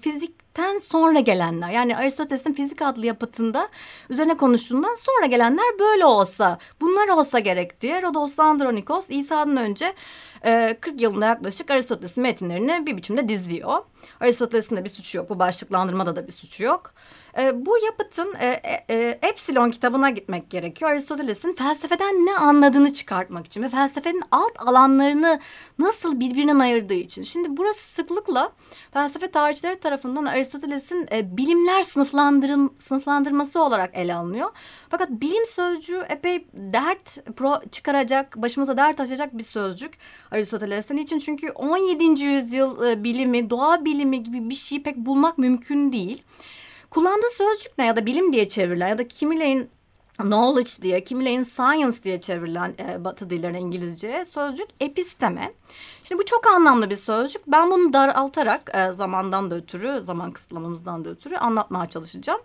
fizikten 0.60 0.78
sonra 0.78 1.20
gelenler. 1.20 1.70
Yani 1.70 1.98
Aristoteles'in 1.98 2.54
fizik 2.54 2.82
adlı 2.82 3.06
yapıtında 3.06 3.70
üzerine 4.10 4.38
konuştuğundan 4.38 4.96
sonra 4.96 5.26
gelenler 5.26 5.80
böyle 5.80 6.06
olsa, 6.06 6.58
bunlar 6.82 7.08
olsa 7.08 7.40
gerek 7.40 7.82
diye 7.82 8.02
Rodos 8.02 8.40
Andronikos 8.40 9.06
İsa'dan 9.10 9.58
önce 9.58 9.94
e, 10.46 10.78
40 10.82 11.02
yılında 11.02 11.26
yaklaşık 11.26 11.72
Aristoteles'in 11.72 12.24
metinlerini 12.24 12.86
bir 12.86 12.98
biçimde 12.98 13.30
diziyor. 13.30 13.80
Aristoteles'in 14.20 14.76
de 14.76 14.84
bir 14.84 14.90
suçu 14.90 15.18
yok. 15.18 15.30
Bu 15.30 15.40
başlıklandırmada 15.40 16.16
da 16.16 16.28
bir 16.28 16.32
suçu 16.32 16.64
yok. 16.64 16.94
E, 17.40 17.66
bu 17.66 17.78
yapıtın 17.78 18.34
e, 18.40 18.48
e, 18.48 18.96
e, 18.96 19.20
Epsilon 19.22 19.72
kitabına 19.72 20.10
gitmek 20.10 20.50
gerekiyor. 20.50 20.92
Aristoteles'in 20.92 21.54
felsefeden 21.54 22.26
ne 22.26 22.38
anladığını 22.38 22.94
çıkartmak 22.94 23.46
için 23.46 23.64
ve 23.64 23.70
felsefenin 23.70 24.24
alt 24.32 24.52
alanlarını 24.58 25.40
nasıl 25.80 26.20
birbirinden 26.20 26.60
ayırdığı 26.60 26.94
için. 26.94 27.24
Şimdi 27.24 27.58
burası 27.58 27.92
sıklıkla 27.92 28.52
felsefe 28.94 29.32
tarihçileri 29.32 29.80
tarafından 29.80 30.26
Aristoteles'in 30.26 31.08
e, 31.12 31.38
bilimler 31.38 31.84
sınıflandırım, 31.84 32.74
sınıflandırması 32.80 33.64
olarak 33.64 33.90
ele 33.94 34.16
alınıyor. 34.16 34.50
Fakat 34.90 35.10
bilim 35.10 35.46
sözcüğü 35.46 36.06
epey 36.10 36.48
dert 36.54 37.36
pro 37.36 37.62
çıkaracak, 37.72 38.38
başımıza 38.38 38.78
dert 38.78 39.00
açacak 39.00 39.38
bir 39.38 39.44
sözcük 39.44 39.94
Aristoteles'ten 40.32 40.98
için. 40.98 41.20
Çünkü 41.20 41.50
17. 41.50 42.24
yüzyıl 42.24 42.88
e, 42.88 43.04
bilimi, 43.04 43.50
doğa 43.50 43.86
bilimi 43.86 44.24
gibi 44.24 44.50
bir 44.50 44.56
şeyi 44.56 44.84
pek 44.84 44.98
bulmak 44.98 45.38
mümkün 45.38 45.92
değil. 45.92 46.24
Kullandığı 46.90 47.30
sözcük 47.32 47.78
ne 47.78 47.86
ya 47.86 47.96
da 47.96 48.06
bilim 48.06 48.34
diye 48.34 48.48
çevrilen 48.48 48.88
ya 48.88 48.98
da 48.98 49.08
kimilerin 49.08 49.70
knowledge 50.18 50.72
diye, 50.82 51.04
kimilerin 51.04 51.44
science 51.44 52.04
diye 52.04 52.22
çevrilen 52.22 52.76
e, 52.80 53.04
batı 53.04 53.30
dillerine 53.30 53.60
İngilizce 53.60 54.26
sözcük 54.26 54.68
episteme. 54.80 55.54
Şimdi 56.04 56.22
bu 56.22 56.26
çok 56.26 56.48
anlamlı 56.48 56.90
bir 56.90 56.96
sözcük. 56.96 57.42
Ben 57.48 57.72
bunu 57.72 57.94
daraltarak 57.94 58.72
e, 58.74 58.92
zamandan 58.92 59.52
da 59.52 59.56
ötürü, 59.56 60.02
zaman 60.04 60.32
kısıtlamamızdan 60.32 61.06
da 61.06 61.10
ötürü 61.10 61.36
anlatmaya 61.36 61.90
çalışacağım. 61.90 62.42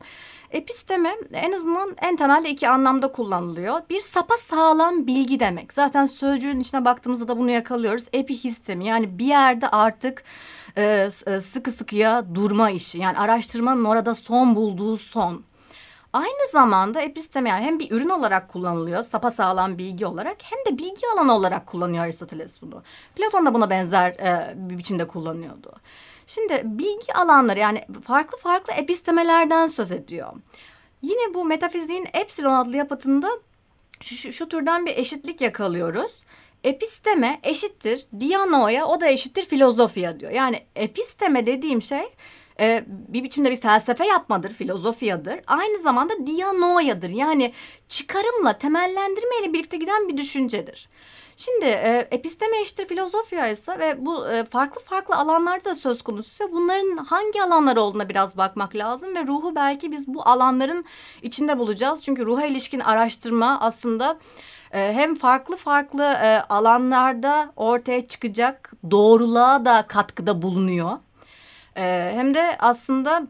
Episteme 0.55 1.17
en 1.33 1.53
azından 1.53 1.97
en 2.03 2.17
temelde 2.17 2.51
iki 2.51 2.69
anlamda 2.69 3.13
kullanılıyor. 3.13 3.81
Bir 3.91 4.01
sapa 4.01 4.35
sağlam 4.37 5.07
bilgi 5.07 5.41
demek. 5.41 5.73
Zaten 5.73 6.07
sözcüğün 6.07 6.61
içine 6.61 6.85
baktığımızda 6.85 7.29
da 7.29 7.39
bunu 7.39 7.51
yakalıyoruz. 7.51 8.05
Epihistemi 8.13 8.87
yani 8.87 9.19
bir 9.19 9.25
yerde 9.25 9.69
artık 9.69 10.25
e, 10.77 11.09
e, 11.27 11.41
sıkı 11.41 11.73
sıkıya 11.73 12.35
durma 12.35 12.71
işi. 12.71 12.99
Yani 12.99 13.19
araştırmanın 13.19 13.85
orada 13.85 14.15
son 14.15 14.57
bulduğu 14.57 14.97
son. 14.97 15.45
Aynı 16.13 16.51
zamanda 16.53 17.01
episteme 17.01 17.51
yani 17.51 17.65
hem 17.65 17.79
bir 17.79 17.91
ürün 17.91 18.09
olarak 18.09 18.49
kullanılıyor 18.49 19.03
sapasağlam 19.03 19.79
bilgi 19.79 20.07
olarak 20.07 20.37
hem 20.43 20.75
de 20.75 20.79
bilgi 20.79 21.09
alanı 21.15 21.35
olarak 21.35 21.67
kullanıyor 21.67 22.05
Aristoteles 22.05 22.63
bunu. 22.63 22.83
Platon 23.17 23.47
da 23.47 23.55
buna 23.55 23.71
benzer 23.71 24.11
e, 24.11 24.55
bir 24.57 24.79
biçimde 24.79 25.07
kullanıyordu. 25.07 25.73
Şimdi 26.27 26.63
bilgi 26.65 27.15
alanları 27.15 27.59
yani 27.59 27.85
farklı 28.07 28.39
farklı 28.39 28.73
epistemelerden 28.73 29.67
söz 29.67 29.93
ediyor. 29.93 30.33
Yine 31.03 31.35
bu 31.35 31.45
metafiziğin 31.45 32.07
epsilon 32.13 32.55
adlı 32.55 32.77
yapıtında 32.77 33.29
şu, 34.01 34.15
şu, 34.15 34.33
şu 34.33 34.49
türden 34.49 34.87
bir 34.87 34.97
eşitlik 34.97 35.41
yakalıyoruz. 35.41 36.25
Episteme 36.65 37.41
eşittir 37.43 38.07
dianoya 38.21 38.87
o 38.87 39.01
da 39.01 39.09
eşittir 39.09 39.45
filozofiya 39.47 40.21
diyor. 40.21 40.33
Yani 40.33 40.63
episteme 40.77 41.47
dediğim 41.47 41.83
şey 41.83 42.03
e, 42.61 42.85
bir 42.89 43.25
biçimde 43.25 43.51
bir 43.51 43.57
felsefe 43.57 44.07
yapmadır, 44.07 44.53
filozofiyadır. 44.53 45.41
Aynı 45.47 45.79
zamanda 45.79 46.27
dianoyadır. 46.27 47.09
Yani 47.09 47.53
çıkarımla, 47.89 48.59
temellendirmeyle 48.59 49.53
birlikte 49.53 49.77
giden 49.77 50.09
bir 50.09 50.17
düşüncedir. 50.17 50.89
Şimdi 51.37 51.65
e, 51.65 52.09
episteme 52.11 52.61
eşittir 52.61 52.87
filozofya 52.87 53.49
ise 53.49 53.79
ve 53.79 54.07
bu 54.07 54.29
e, 54.29 54.45
farklı 54.45 54.81
farklı 54.81 55.17
alanlarda 55.17 55.65
da 55.65 55.75
söz 55.75 56.03
konusuysa 56.03 56.53
bunların 56.53 56.97
hangi 56.97 57.43
alanlar 57.43 57.77
olduğuna 57.77 58.09
biraz 58.09 58.37
bakmak 58.37 58.77
lazım 58.77 59.15
ve 59.15 59.27
ruhu 59.27 59.55
belki 59.55 59.93
biz 59.93 60.09
bu 60.09 60.29
alanların 60.29 60.85
içinde 61.23 61.59
bulacağız. 61.59 62.05
Çünkü 62.05 62.27
ruha 62.27 62.47
ilişkin 62.47 62.81
araştırma 62.81 63.61
aslında 63.61 64.19
e, 64.73 64.93
hem 64.93 65.15
farklı 65.15 65.57
farklı 65.57 66.03
e, 66.03 66.41
alanlarda 66.49 67.53
ortaya 67.57 68.07
çıkacak 68.07 68.73
doğruluğa 68.91 69.65
da 69.65 69.85
katkıda 69.89 70.43
bulunuyor. 70.43 70.99
E, 71.77 72.13
hem 72.15 72.35
de 72.35 72.57
aslında 72.59 73.27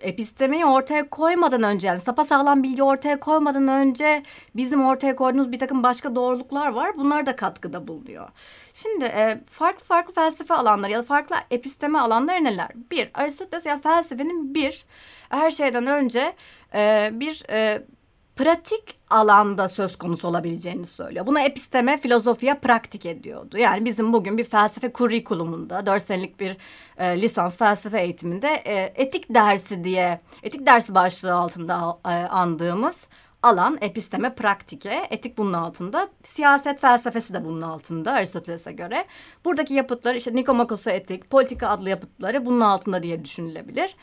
epistemeyi 0.00 0.64
ortaya 0.64 1.10
koymadan 1.10 1.62
önce 1.62 1.86
yani 1.86 1.98
sapasağlam 1.98 2.62
bilgi 2.62 2.82
ortaya 2.82 3.20
koymadan 3.20 3.68
önce 3.68 4.22
bizim 4.56 4.84
ortaya 4.84 5.16
koyduğumuz 5.16 5.52
bir 5.52 5.58
takım 5.58 5.82
başka 5.82 6.14
doğruluklar 6.14 6.68
var. 6.68 6.96
Bunlar 6.96 7.26
da 7.26 7.36
katkıda 7.36 7.88
bulunuyor. 7.88 8.28
Şimdi 8.72 9.04
e, 9.04 9.40
farklı 9.50 9.84
farklı 9.84 10.14
felsefe 10.14 10.54
alanları 10.54 10.92
ya 10.92 10.98
da 10.98 11.02
farklı 11.02 11.36
episteme 11.50 11.98
alanları 11.98 12.44
neler? 12.44 12.68
Bir, 12.90 13.10
Aristoteles 13.14 13.66
ya 13.66 13.78
felsefenin 13.80 14.54
bir 14.54 14.84
her 15.28 15.50
şeyden 15.50 15.86
önce 15.86 16.32
e, 16.74 17.10
bir 17.12 17.44
e, 17.50 17.82
pratik 18.36 18.98
alanda 19.10 19.68
söz 19.68 19.96
konusu 19.96 20.28
olabileceğini 20.28 20.86
söylüyor. 20.86 21.26
Buna 21.26 21.40
episteme, 21.40 21.98
filozofiya 21.98 22.60
praktik 22.60 23.06
ediyordu. 23.06 23.58
Yani 23.58 23.84
bizim 23.84 24.12
bugün 24.12 24.38
bir 24.38 24.44
felsefe 24.44 24.92
kurikulumunda, 24.92 25.86
dört 25.86 26.02
senelik 26.02 26.40
bir 26.40 26.56
e, 26.98 27.22
lisans 27.22 27.58
felsefe 27.58 28.00
eğitiminde 28.00 28.48
e, 28.48 28.92
etik 28.94 29.34
dersi 29.34 29.84
diye, 29.84 30.20
etik 30.42 30.66
dersi 30.66 30.94
başlığı 30.94 31.34
altında 31.34 31.98
e, 32.04 32.08
andığımız 32.08 33.06
alan 33.42 33.78
episteme 33.80 34.34
praktike. 34.34 35.06
Etik 35.10 35.38
bunun 35.38 35.52
altında. 35.52 36.08
Siyaset 36.24 36.80
felsefesi 36.80 37.34
de 37.34 37.44
bunun 37.44 37.62
altında 37.62 38.12
Aristoteles'e 38.12 38.72
göre. 38.72 39.04
Buradaki 39.44 39.74
yapıtlar 39.74 40.14
işte 40.14 40.34
Nikomakos'a 40.34 40.90
etik, 40.90 41.30
politika 41.30 41.68
adlı 41.68 41.90
yapıtları 41.90 42.46
bunun 42.46 42.60
altında 42.60 43.02
diye 43.02 43.24
düşünülebilir. 43.24 43.96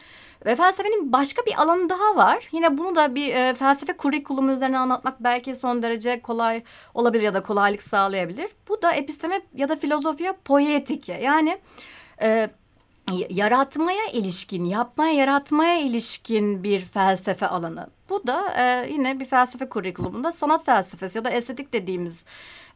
Ve 0.46 0.56
felsefenin 0.56 1.12
başka 1.12 1.46
bir 1.46 1.62
alanı 1.62 1.90
daha 1.90 2.16
var. 2.16 2.48
Yine 2.52 2.78
bunu 2.78 2.96
da 2.96 3.16
bir 3.16 3.34
e, 3.34 3.54
felsefe 3.54 3.98
kurikulumu 3.98 4.52
üzerine 4.52 4.78
anlatmak 4.78 5.24
belki 5.24 5.56
son 5.56 5.84
derece 5.84 6.22
kolay 6.22 6.64
olabilir 6.94 7.24
ya 7.24 7.34
da 7.34 7.44
kolaylık 7.44 7.84
sağlayabilir. 7.84 8.50
Bu 8.70 8.82
da 8.82 8.92
episteme 8.92 9.42
ya 9.54 9.70
da 9.70 9.76
filozofiya 9.76 10.36
poetike. 10.46 11.14
Yani 11.14 11.60
e, 12.22 12.50
yaratmaya 13.30 14.06
ilişkin, 14.14 14.66
yapmaya, 14.66 15.14
yaratmaya 15.14 15.80
ilişkin 15.80 16.64
bir 16.64 16.82
felsefe 16.82 17.48
alanı. 17.48 17.90
Bu 18.10 18.28
da 18.28 18.54
e, 18.58 18.92
yine 18.92 19.20
bir 19.20 19.26
felsefe 19.26 19.70
kurikulumunda 19.70 20.32
sanat 20.32 20.66
felsefesi 20.66 21.18
ya 21.18 21.26
da 21.26 21.30
estetik 21.30 21.74
dediğimiz 21.74 22.26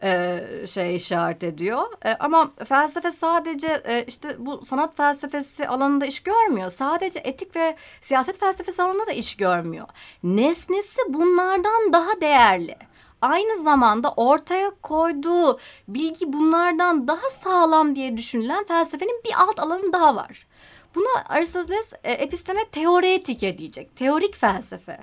e, 0.03 0.39
şey 0.67 0.95
işaret 0.95 1.43
ediyor. 1.43 1.83
E, 2.05 2.15
ama 2.19 2.51
felsefe 2.67 3.11
sadece 3.11 3.81
e, 3.85 4.03
işte 4.07 4.35
bu 4.39 4.65
sanat 4.65 4.97
felsefesi 4.97 5.67
alanında 5.67 6.05
iş 6.05 6.19
görmüyor. 6.19 6.71
Sadece 6.71 7.19
etik 7.19 7.55
ve 7.55 7.75
siyaset 8.01 8.39
felsefesi 8.39 8.83
alanında 8.83 9.07
da 9.07 9.11
iş 9.11 9.37
görmüyor. 9.37 9.87
Nesnesi 10.23 11.01
bunlardan 11.09 11.93
daha 11.93 12.21
değerli 12.21 12.77
aynı 13.21 13.63
zamanda 13.63 14.13
ortaya 14.17 14.71
koyduğu 14.81 15.59
bilgi 15.87 16.33
bunlardan 16.33 17.07
daha 17.07 17.29
sağlam 17.29 17.95
diye 17.95 18.17
düşünülen 18.17 18.63
felsefenin 18.63 19.21
bir 19.25 19.33
alt 19.37 19.59
alanı 19.59 19.93
daha 19.93 20.15
var. 20.15 20.46
Buna 20.95 21.25
Aristoteles 21.29 21.93
e, 22.03 22.11
episteme 22.11 22.69
teoretike 22.71 23.57
diyecek. 23.57 23.95
Teorik 23.95 24.35
felsefe. 24.35 24.97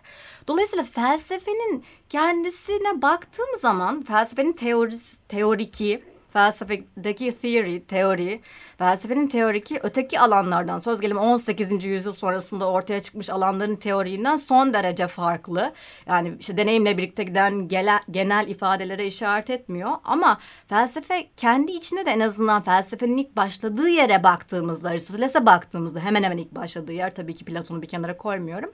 Dolayısıyla 0.48 0.84
felsefenin 0.84 1.84
kendisine 2.08 3.02
baktığım 3.02 3.60
zaman 3.60 4.02
felsefenin 4.02 4.52
teorisi, 4.52 5.16
teoriki 5.28 6.02
felsefedeki 6.34 7.38
theory, 7.42 7.84
teori, 7.84 8.40
felsefenin 8.78 9.28
teoriki 9.28 9.80
öteki 9.82 10.20
alanlardan 10.20 10.78
söz 10.78 11.00
gelimi 11.00 11.20
18. 11.20 11.84
yüzyıl 11.84 12.12
sonrasında 12.12 12.70
ortaya 12.70 13.02
çıkmış 13.02 13.30
alanların 13.30 13.74
teoriğinden 13.74 14.36
son 14.36 14.74
derece 14.74 15.06
farklı. 15.06 15.72
Yani 16.06 16.32
işte 16.40 16.56
deneyimle 16.56 16.98
birlikte 16.98 17.24
giden 17.24 17.68
genel, 17.68 18.00
genel 18.10 18.48
ifadelere 18.48 19.06
işaret 19.06 19.50
etmiyor 19.50 19.90
ama 20.04 20.38
felsefe 20.68 21.26
kendi 21.36 21.72
içinde 21.72 22.06
de 22.06 22.10
en 22.10 22.20
azından 22.20 22.62
felsefenin 22.62 23.16
ilk 23.16 23.36
başladığı 23.36 23.88
yere 23.88 24.22
baktığımızda 24.22 24.88
Aristoteles'e 24.88 25.46
baktığımızda 25.46 26.00
hemen 26.00 26.22
hemen 26.22 26.38
ilk 26.38 26.54
başladığı 26.54 26.92
yer 26.92 27.14
tabii 27.14 27.34
ki 27.34 27.44
Platon'u 27.44 27.82
bir 27.82 27.88
kenara 27.88 28.16
koymuyorum. 28.16 28.70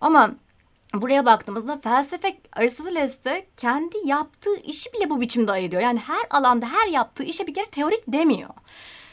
Ama 0.00 0.30
buraya 1.02 1.26
baktığımızda 1.26 1.80
felsefe 1.80 2.36
Aristoteles'te 2.52 3.46
kendi 3.56 3.96
yaptığı 4.04 4.56
işi 4.56 4.92
bile 4.92 5.10
bu 5.10 5.20
biçimde 5.20 5.52
ayırıyor. 5.52 5.82
Yani 5.82 5.98
her 5.98 6.22
alanda 6.30 6.66
her 6.66 6.88
yaptığı 6.88 7.22
işe 7.22 7.46
bir 7.46 7.54
kere 7.54 7.66
teorik 7.66 8.02
demiyor. 8.08 8.50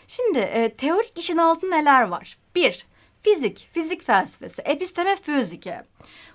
Şimdi 0.07 0.39
e, 0.39 0.69
teorik 0.69 1.19
işin 1.19 1.37
altında 1.37 1.75
neler 1.75 2.01
var? 2.01 2.37
Bir, 2.55 2.87
fizik, 3.21 3.69
fizik 3.71 4.05
felsefesi, 4.05 4.61
episteme 4.61 5.15
fizike. 5.15 5.83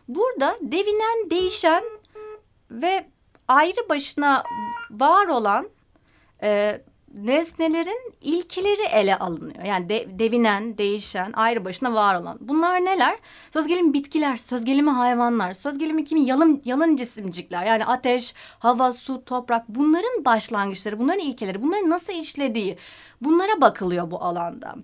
Burada 0.09 0.57
devinen, 0.61 1.31
değişen 1.31 1.85
ve 2.71 3.07
ayrı 3.49 3.89
başına 3.89 4.45
var 4.91 5.27
olan 5.27 5.69
e, 6.43 6.81
nesnelerin 7.15 8.13
ilkeleri 8.21 8.83
ele 8.93 9.19
alınıyor. 9.19 9.65
Yani 9.65 9.89
de, 9.89 10.19
devinen, 10.19 10.79
değişen, 10.79 11.33
ayrı 11.33 11.65
başına 11.65 11.95
var 11.95 12.15
olan. 12.15 12.39
Bunlar 12.41 12.85
neler? 12.85 13.19
Söz 13.53 13.67
gelimi 13.67 13.93
bitkiler, 13.93 14.37
söz 14.37 14.65
gelimi 14.65 14.91
hayvanlar, 14.91 15.53
söz 15.53 15.79
gelimi 15.79 16.05
kimi 16.05 16.21
yalın, 16.21 16.63
yalın 16.65 16.97
cisimcikler. 16.97 17.65
Yani 17.65 17.85
ateş, 17.85 18.35
hava, 18.59 18.93
su, 18.93 19.25
toprak 19.25 19.69
bunların 19.69 20.25
başlangıçları, 20.25 20.99
bunların 20.99 21.21
ilkeleri, 21.21 21.63
bunların 21.63 21.91
nasıl 21.91 22.13
işlediği 22.13 22.79
bunlara 23.21 23.61
bakılıyor 23.61 24.11
bu 24.11 24.23
alanda. 24.23 24.75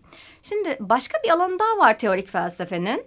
Şimdi 0.42 0.76
başka 0.80 1.18
bir 1.24 1.30
alan 1.30 1.58
daha 1.58 1.86
var 1.86 1.98
teorik 1.98 2.28
felsefenin. 2.28 3.04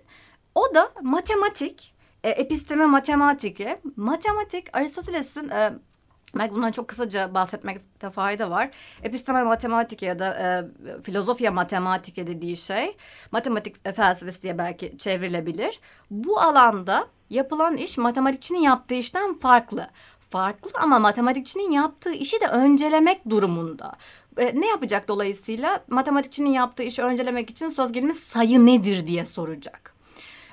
O 0.56 0.76
da 0.76 0.92
matematik, 1.02 1.94
e, 2.24 2.30
episteme 2.30 2.86
matematiki. 2.86 3.78
Matematik 3.96 4.78
Aristoteles'in 4.78 5.50
e, 5.50 5.74
Belki 6.40 6.54
bundan 6.54 6.72
çok 6.72 6.88
kısaca 6.88 7.34
bahsetmekte 7.34 8.10
fayda 8.10 8.52
var. 8.52 8.70
Episteme 9.04 9.44
matematik 9.44 10.02
ya 10.02 10.20
da 10.20 10.36
e, 10.36 11.02
filozofya 11.02 11.52
matematik 11.52 12.16
dediği 12.18 12.58
şey 12.58 12.98
matematik 13.32 13.96
felsefesi 13.96 14.44
diye 14.44 14.58
belki 14.58 14.98
çevrilebilir. 14.98 15.80
Bu 16.12 16.40
alanda 16.40 17.08
yapılan 17.30 17.78
iş 17.78 17.98
matematikçinin 17.98 18.60
yaptığı 18.60 18.96
işten 18.96 19.34
farklı. 19.34 19.88
Farklı 20.30 20.72
ama 20.82 21.00
matematikçinin 21.00 21.72
yaptığı 21.72 22.14
işi 22.14 22.42
de 22.42 22.48
öncelemek 22.48 23.30
durumunda. 23.30 23.96
E, 24.38 24.62
ne 24.62 24.68
yapacak 24.68 25.08
dolayısıyla? 25.08 25.84
Matematikçinin 25.88 26.50
yaptığı 26.50 26.84
işi 26.84 27.04
öncelemek 27.04 27.50
için 27.50 27.68
söz 27.68 27.92
gelimi 27.92 28.14
sayı 28.14 28.66
nedir 28.66 29.08
diye 29.08 29.26
soracak 29.26 29.97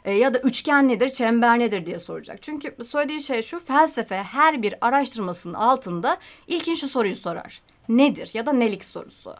e, 0.04 0.12
ya 0.12 0.34
da 0.34 0.38
üçgen 0.38 0.88
nedir, 0.88 1.10
çember 1.10 1.58
nedir 1.58 1.86
diye 1.86 1.98
soracak. 1.98 2.42
Çünkü 2.42 2.84
söylediği 2.84 3.20
şey 3.20 3.42
şu 3.42 3.60
felsefe 3.60 4.16
her 4.16 4.62
bir 4.62 4.74
araştırmasının 4.80 5.54
altında 5.54 6.16
ilkin 6.46 6.74
şu 6.74 6.88
soruyu 6.88 7.16
sorar. 7.16 7.62
Nedir 7.88 8.30
ya 8.34 8.46
da 8.46 8.52
nelik 8.52 8.84
sorusu. 8.84 9.34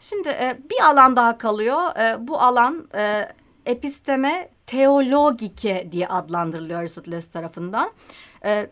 Şimdi 0.00 0.28
e, 0.28 0.58
bir 0.70 0.84
alan 0.90 1.16
daha 1.16 1.38
kalıyor. 1.38 1.96
E, 1.96 2.28
bu 2.28 2.40
alan 2.40 2.88
e, 2.94 3.28
episteme 3.66 4.48
teologike 4.66 5.88
diye 5.92 6.08
adlandırılıyor 6.08 6.80
Aristoteles 6.80 7.30
tarafından. 7.30 7.90
E, 8.44 8.70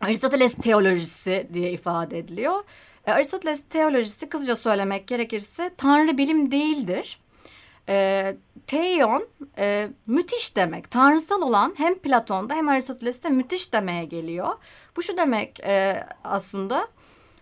Aristoteles 0.00 0.54
teolojisi 0.54 1.48
diye 1.52 1.70
ifade 1.70 2.18
ediliyor. 2.18 2.64
E, 3.06 3.12
Aristoteles 3.12 3.64
teolojisi 3.70 4.28
kısaca 4.28 4.56
söylemek 4.56 5.06
gerekirse 5.06 5.70
tanrı 5.76 6.18
bilim 6.18 6.50
değildir. 6.50 7.20
E, 7.88 8.36
Teion 8.66 9.28
e, 9.58 9.88
müthiş 10.06 10.56
demek. 10.56 10.90
Tanrısal 10.90 11.42
olan 11.42 11.74
hem 11.76 11.94
Platon'da 11.98 12.54
hem 12.54 12.68
Aristoteles'te 12.68 13.28
müthiş 13.28 13.72
demeye 13.72 14.04
geliyor. 14.04 14.54
Bu 14.96 15.02
şu 15.02 15.16
demek 15.16 15.60
e, 15.60 16.06
aslında. 16.24 16.88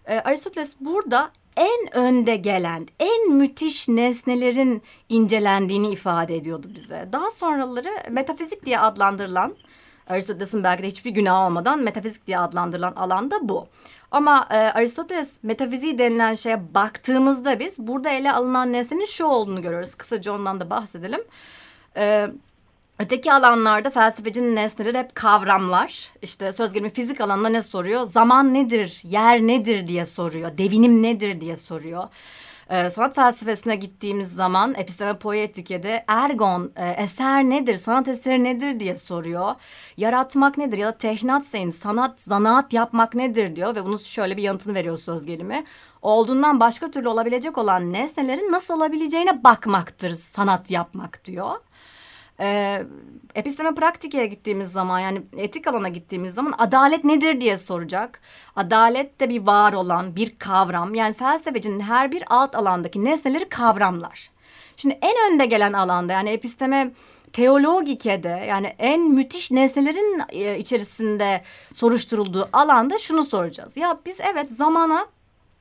E, 0.06 0.18
Aristoteles 0.18 0.76
burada 0.80 1.30
en 1.56 1.96
önde 1.96 2.36
gelen, 2.36 2.88
en 2.98 3.32
müthiş 3.32 3.88
nesnelerin 3.88 4.82
incelendiğini 5.08 5.90
ifade 5.90 6.36
ediyordu 6.36 6.68
bize. 6.74 7.08
Daha 7.12 7.30
sonraları 7.30 7.90
metafizik 8.10 8.66
diye 8.66 8.78
adlandırılan, 8.78 9.56
Aristoteles'in 10.10 10.64
belki 10.64 10.82
de 10.82 10.86
hiçbir 10.86 11.10
günah 11.10 11.46
olmadan 11.46 11.78
metafizik 11.78 12.26
diye 12.26 12.38
adlandırılan 12.38 12.92
alan 12.92 13.30
da 13.30 13.48
bu. 13.48 13.68
Ama 14.10 14.46
e, 14.50 14.56
Aristoteles 14.56 15.30
metafiziği 15.42 15.98
denilen 15.98 16.34
şeye 16.34 16.74
baktığımızda 16.74 17.60
biz 17.60 17.78
burada 17.78 18.10
ele 18.10 18.32
alınan 18.32 18.72
nesnenin 18.72 19.04
şu 19.06 19.24
olduğunu 19.24 19.62
görüyoruz. 19.62 19.94
Kısaca 19.94 20.32
ondan 20.32 20.60
da 20.60 20.70
bahsedelim. 20.70 21.20
E, 21.96 22.28
öteki 22.98 23.32
alanlarda 23.32 23.90
felsefecinin 23.90 24.56
nesneleri 24.56 24.98
hep 24.98 25.14
kavramlar. 25.14 26.10
İşte 26.22 26.52
söz 26.52 26.72
gelimi 26.72 26.90
fizik 26.90 27.20
alanında 27.20 27.48
ne 27.48 27.62
soruyor? 27.62 28.04
Zaman 28.04 28.54
nedir, 28.54 29.00
yer 29.04 29.40
nedir 29.40 29.86
diye 29.86 30.06
soruyor. 30.06 30.58
Devinim 30.58 31.02
nedir 31.02 31.40
diye 31.40 31.56
soruyor. 31.56 32.04
E, 32.70 32.90
sanat 32.90 33.16
felsefesine 33.16 33.76
gittiğimiz 33.76 34.34
zaman 34.34 34.74
episteme 34.74 35.18
poetike'de 35.18 36.04
ergon 36.08 36.72
e, 36.76 36.90
eser 36.90 37.44
nedir, 37.44 37.74
sanat 37.74 38.08
eseri 38.08 38.44
nedir 38.44 38.80
diye 38.80 38.96
soruyor. 38.96 39.54
Yaratmak 39.96 40.58
nedir 40.58 40.78
ya 40.78 40.88
da 40.88 40.98
tehnat 40.98 41.46
seyin, 41.46 41.70
sanat, 41.70 42.20
zanaat 42.20 42.72
yapmak 42.72 43.14
nedir 43.14 43.56
diyor 43.56 43.74
ve 43.74 43.84
bunu 43.84 43.98
şöyle 43.98 44.36
bir 44.36 44.42
yanıtını 44.42 44.74
veriyor 44.74 44.98
söz 44.98 45.26
gelimi. 45.26 45.64
Olduğundan 46.02 46.60
başka 46.60 46.90
türlü 46.90 47.08
olabilecek 47.08 47.58
olan 47.58 47.92
nesnelerin 47.92 48.52
nasıl 48.52 48.74
olabileceğine 48.74 49.44
bakmaktır 49.44 50.10
sanat 50.10 50.70
yapmak 50.70 51.24
diyor. 51.24 51.56
Ee, 52.40 52.82
episteme 53.34 53.74
praktike 53.74 54.26
gittiğimiz 54.26 54.72
zaman 54.72 55.00
yani 55.00 55.22
etik 55.36 55.66
alana 55.66 55.88
gittiğimiz 55.88 56.34
zaman 56.34 56.54
adalet 56.58 57.04
nedir 57.04 57.40
diye 57.40 57.58
soracak. 57.58 58.20
Adalet 58.56 59.20
de 59.20 59.28
bir 59.28 59.46
var 59.46 59.72
olan 59.72 60.16
bir 60.16 60.38
kavram. 60.38 60.94
Yani 60.94 61.14
felsefecinin 61.14 61.80
her 61.80 62.12
bir 62.12 62.22
alt 62.26 62.56
alandaki 62.56 63.04
nesneleri 63.04 63.48
kavramlar. 63.48 64.30
Şimdi 64.76 64.98
en 65.02 65.32
önde 65.32 65.46
gelen 65.46 65.72
alanda 65.72 66.12
yani 66.12 66.30
episteme 66.30 66.92
teologikede 67.32 68.44
yani 68.48 68.66
en 68.78 69.00
müthiş 69.00 69.50
nesnelerin 69.50 70.22
e, 70.28 70.58
içerisinde 70.58 71.42
soruşturulduğu 71.74 72.48
alanda 72.52 72.98
şunu 72.98 73.24
soracağız. 73.24 73.76
Ya 73.76 73.98
biz 74.06 74.16
evet 74.32 74.52
zamana 74.52 75.06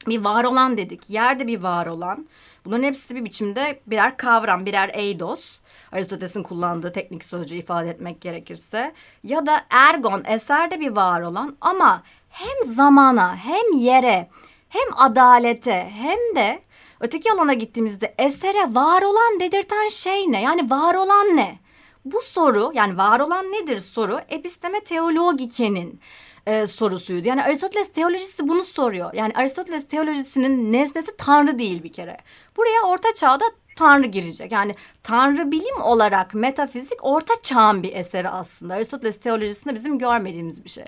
bir 0.08 0.24
var 0.24 0.44
olan 0.44 0.78
dedik. 0.78 1.10
Yerde 1.10 1.48
bir 1.48 1.60
var 1.60 1.88
olan. 1.88 2.28
Bunların 2.66 2.84
hepsi 2.84 3.16
bir 3.16 3.26
biçimde 3.26 3.80
birer 3.88 4.18
kavram, 4.18 4.66
birer 4.66 4.92
eidos. 4.94 5.60
Aristoteles'in 5.92 6.44
kullandığı 6.44 6.92
teknik 6.92 7.24
sözcüğü 7.24 7.56
ifade 7.56 7.90
etmek 7.90 8.22
gerekirse. 8.22 8.94
Ya 9.24 9.46
da 9.46 9.62
ergon 9.70 10.24
eserde 10.24 10.80
bir 10.80 10.92
var 10.92 11.22
olan 11.22 11.58
ama 11.62 12.04
hem 12.30 12.74
zamana 12.74 13.36
hem 13.36 13.80
yere 13.80 14.30
hem 14.70 14.88
adalete 14.96 15.92
hem 15.94 16.36
de 16.36 16.62
öteki 17.00 17.32
alana 17.32 17.54
gittiğimizde 17.54 18.16
esere 18.18 18.76
var 18.76 19.02
olan 19.02 19.40
dedirten 19.40 19.90
şey 19.90 20.32
ne? 20.32 20.42
Yani 20.42 20.70
var 20.70 20.96
olan 20.96 21.36
ne? 21.36 21.60
Bu 22.06 22.22
soru 22.22 22.72
yani 22.74 22.98
var 22.98 23.20
olan 23.20 23.46
nedir 23.46 23.80
soru 23.82 24.20
episteme 24.30 24.80
teologikenin 24.80 26.00
e, 26.46 26.68
sorusuydu. 26.68 27.28
Yani 27.28 27.44
Aristoteles 27.44 27.92
teolojisi 27.94 28.48
bunu 28.48 28.62
soruyor. 28.62 29.14
Yani 29.14 29.34
Aristoteles 29.36 29.88
teolojisinin 29.88 30.74
nesnesi 30.74 31.18
Tanrı 31.18 31.60
değil 31.60 31.84
bir 31.84 31.94
kere. 31.94 32.18
Buraya 32.58 32.82
Orta 32.88 33.14
Çağ'da 33.14 33.46
Tanrı 33.80 34.06
girecek. 34.06 34.52
Yani 34.52 34.76
Tanrı 35.04 35.52
bilim 35.52 35.82
olarak 35.84 36.34
metafizik 36.34 37.00
Orta 37.02 37.34
Çağ'ın 37.44 37.84
bir 37.84 37.96
eseri 37.96 38.30
aslında. 38.30 38.74
Aristoteles 38.74 39.20
teolojisinde 39.20 39.76
bizim 39.76 40.00
görmediğimiz 40.00 40.64
bir 40.64 40.70
şey. 40.70 40.86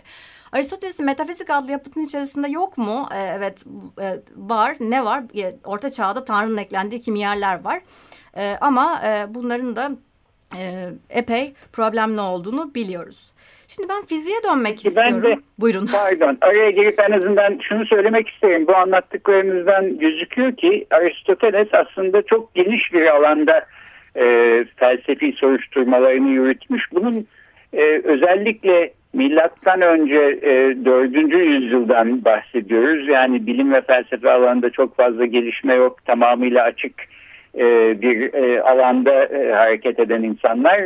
Aristoteles'in 0.52 1.06
metafizik 1.06 1.50
adlı 1.50 1.72
yapıtın 1.72 2.02
içerisinde 2.02 2.48
yok 2.48 2.78
mu? 2.78 3.10
Ee, 3.12 3.18
evet 3.20 3.64
e, 4.02 4.22
var. 4.36 4.78
Ne 4.80 5.06
var? 5.06 5.24
E, 5.36 5.54
Orta 5.64 5.92
Çağ'da 5.92 6.24
Tanrı'nın 6.24 6.58
eklendiği 6.58 7.02
kimi 7.02 7.20
yerler 7.20 7.64
var. 7.64 7.82
E, 8.38 8.58
ama 8.62 9.02
e, 9.06 9.26
bunların 9.34 9.76
da 9.76 9.92
e, 10.58 10.90
epey 11.10 11.54
problemli 11.74 12.22
olduğunu 12.22 12.76
biliyoruz. 12.76 13.32
Şimdi 13.68 13.90
ben 13.90 14.06
fiziğe 14.06 14.38
dönmek 14.50 14.72
Peki, 14.72 14.88
istiyorum. 14.88 15.22
Ben 15.24 15.32
de, 15.32 15.40
Buyurun. 15.60 15.86
Pardon. 15.92 16.38
Araya 16.42 16.70
girip 16.72 17.00
en 17.00 17.12
azından 17.12 17.60
şunu 17.62 17.86
söylemek 17.86 18.30
isterim. 18.30 18.68
Bu 18.68 18.76
anlattıklarınızdan 18.76 19.98
gözüküyor 19.98 20.56
ki 20.56 20.88
Aristoteles 20.92 21.68
aslında 21.74 22.22
çok 22.22 22.56
geniş 22.56 22.94
bir 22.94 23.16
alanda 23.16 23.66
e, 24.16 24.26
felsefi 24.76 25.34
soruşturmalarını 25.38 26.30
yürütmüş. 26.30 26.84
Bunun 26.92 27.28
e, 27.74 28.02
özellikle 28.04 28.94
milattan 29.14 29.82
önce 29.82 30.40
e, 30.42 30.86
4. 30.86 31.16
yüzyıldan 31.34 32.26
bahsediyoruz. 32.26 33.08
Yani 33.08 33.48
bilim 33.48 33.74
ve 33.74 33.82
felsefe 33.82 34.32
alanında 34.32 34.70
çok 34.70 34.98
fazla 34.98 35.26
gelişme 35.26 35.74
yok. 35.74 36.06
Tamamıyla 36.06 36.64
açık 36.64 36.94
e, 37.58 38.02
bir 38.02 38.34
e, 38.34 38.62
alanda 38.62 39.26
e, 39.26 39.52
hareket 39.52 40.00
eden 40.00 40.24
insanlar... 40.24 40.82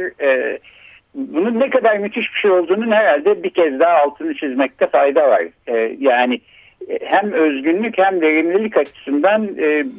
Bunun 1.15 1.59
ne 1.59 1.69
kadar 1.69 1.97
müthiş 1.97 2.33
bir 2.33 2.39
şey 2.39 2.51
olduğunun 2.51 2.91
herhalde 2.91 3.43
bir 3.43 3.49
kez 3.49 3.79
daha 3.79 3.97
altını 3.97 4.33
çizmekte 4.33 4.87
fayda 4.87 5.29
var. 5.29 5.43
Yani 5.99 6.39
hem 7.01 7.31
özgünlük 7.31 7.97
hem 7.97 8.21
verimlilik 8.21 8.77
açısından 8.77 9.47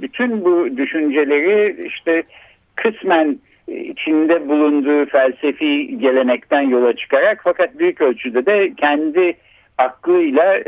bütün 0.02 0.44
bu 0.44 0.76
düşünceleri 0.76 1.87
işte 1.87 2.22
kısmen 2.74 3.38
içinde 3.68 4.48
bulunduğu 4.48 5.07
felsefi 5.07 5.98
gelenekten 5.98 6.62
yola 6.62 6.96
çıkarak 6.96 7.40
fakat 7.44 7.79
büyük 7.79 8.00
ölçüde 8.00 8.46
de 8.46 8.72
kendi 8.76 9.35
aklıyla 9.79 10.59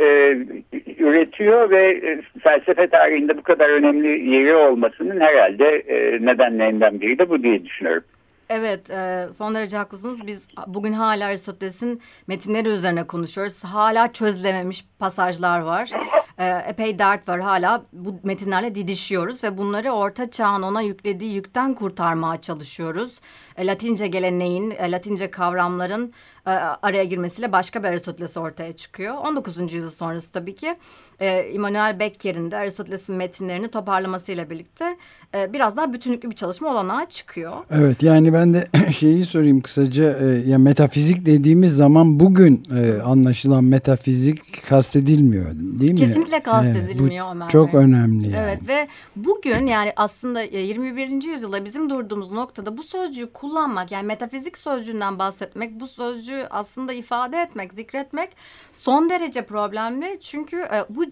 üretiyor 0.98 1.70
ve 1.70 1.90
e, 1.90 2.22
felsefe 2.42 2.86
tarihinde 2.86 3.38
bu 3.38 3.42
kadar 3.42 3.68
önemli 3.68 4.30
yeri 4.30 4.54
olmasının 4.54 5.20
herhalde 5.20 5.64
e, 5.64 6.26
nedenlerinden 6.26 7.00
biri 7.00 7.18
de 7.18 7.30
bu 7.30 7.42
diye 7.42 7.64
düşünüyorum. 7.64 8.04
Evet, 8.50 8.90
e, 8.90 9.26
son 9.32 9.54
derece 9.54 9.76
haklısınız. 9.76 10.26
Biz 10.26 10.48
bugün 10.66 10.92
hala 10.92 11.26
Aristoteles'in 11.26 12.00
metinleri 12.26 12.68
üzerine 12.68 13.06
konuşuyoruz. 13.06 13.64
Hala 13.64 14.12
çözülememiş 14.12 14.84
pasajlar 14.98 15.60
var. 15.60 15.90
E, 16.38 16.46
epey 16.46 16.98
dert 16.98 17.28
var 17.28 17.40
hala. 17.40 17.84
Bu 17.92 18.14
metinlerle 18.22 18.74
didişiyoruz 18.74 19.44
ve 19.44 19.58
bunları 19.58 19.90
orta 19.90 20.30
çağın 20.30 20.62
ona 20.62 20.82
yüklediği 20.82 21.34
yükten 21.34 21.74
kurtarmaya 21.74 22.40
çalışıyoruz. 22.40 23.20
E, 23.56 23.66
Latince 23.66 24.06
geleneğin, 24.06 24.70
e, 24.70 24.90
Latince 24.90 25.30
kavramların 25.30 26.12
e, 26.46 26.50
araya 26.82 27.04
girmesiyle 27.04 27.52
başka 27.52 27.82
bir 27.82 27.88
Aristoteles 27.88 28.36
ortaya 28.36 28.72
çıkıyor. 28.72 29.14
19. 29.14 29.74
yüzyıl 29.74 29.90
sonrası 29.90 30.32
tabii 30.32 30.54
ki 30.54 30.76
e, 31.20 31.50
Immanuel 31.52 31.98
Becker'in 31.98 32.50
de 32.50 32.56
Aristoteles'in 32.56 33.16
metinlerini 33.16 33.68
toparlamasıyla 33.68 34.50
birlikte 34.50 34.96
e, 35.34 35.52
biraz 35.52 35.76
daha 35.76 35.92
bütünlüklü 35.92 36.30
bir 36.30 36.36
çalışma 36.36 36.70
olanağı 36.70 37.06
çıkıyor. 37.06 37.52
Evet 37.70 38.02
yani 38.02 38.32
ben 38.32 38.54
de 38.54 38.68
şeyi 38.98 39.24
sorayım 39.24 39.60
kısaca 39.60 40.18
e, 40.18 40.24
ya 40.24 40.58
metafizik 40.58 41.26
dediğimiz 41.26 41.76
zaman 41.76 42.20
bugün 42.20 42.62
e, 42.78 43.02
anlaşılan 43.02 43.64
metafizik 43.64 44.66
kastedilmiyor 44.68 45.50
değil 45.54 45.92
mi? 45.92 45.98
Kesinlikle 45.98 46.27
kastedilmiyor 46.30 47.26
evet, 47.26 47.34
Ömer 47.34 47.48
Çok 47.48 47.72
Bey. 47.72 47.80
önemli 47.80 48.28
yani. 48.28 48.36
Evet 48.38 48.68
ve 48.68 48.88
bugün 49.16 49.66
yani 49.66 49.92
aslında 49.96 50.42
21. 50.42 51.08
yüzyılda 51.08 51.64
bizim 51.64 51.90
durduğumuz 51.90 52.30
noktada 52.30 52.76
bu 52.76 52.82
sözcüğü 52.82 53.32
kullanmak 53.32 53.92
yani 53.92 54.06
metafizik 54.06 54.58
sözcüğünden 54.58 55.18
bahsetmek 55.18 55.80
bu 55.80 55.86
sözcüğü 55.86 56.46
aslında 56.50 56.92
ifade 56.92 57.38
etmek, 57.38 57.74
zikretmek 57.74 58.30
son 58.72 59.10
derece 59.10 59.46
problemli. 59.46 60.20
Çünkü 60.20 60.56
e, 60.56 60.84
bu 60.88 61.04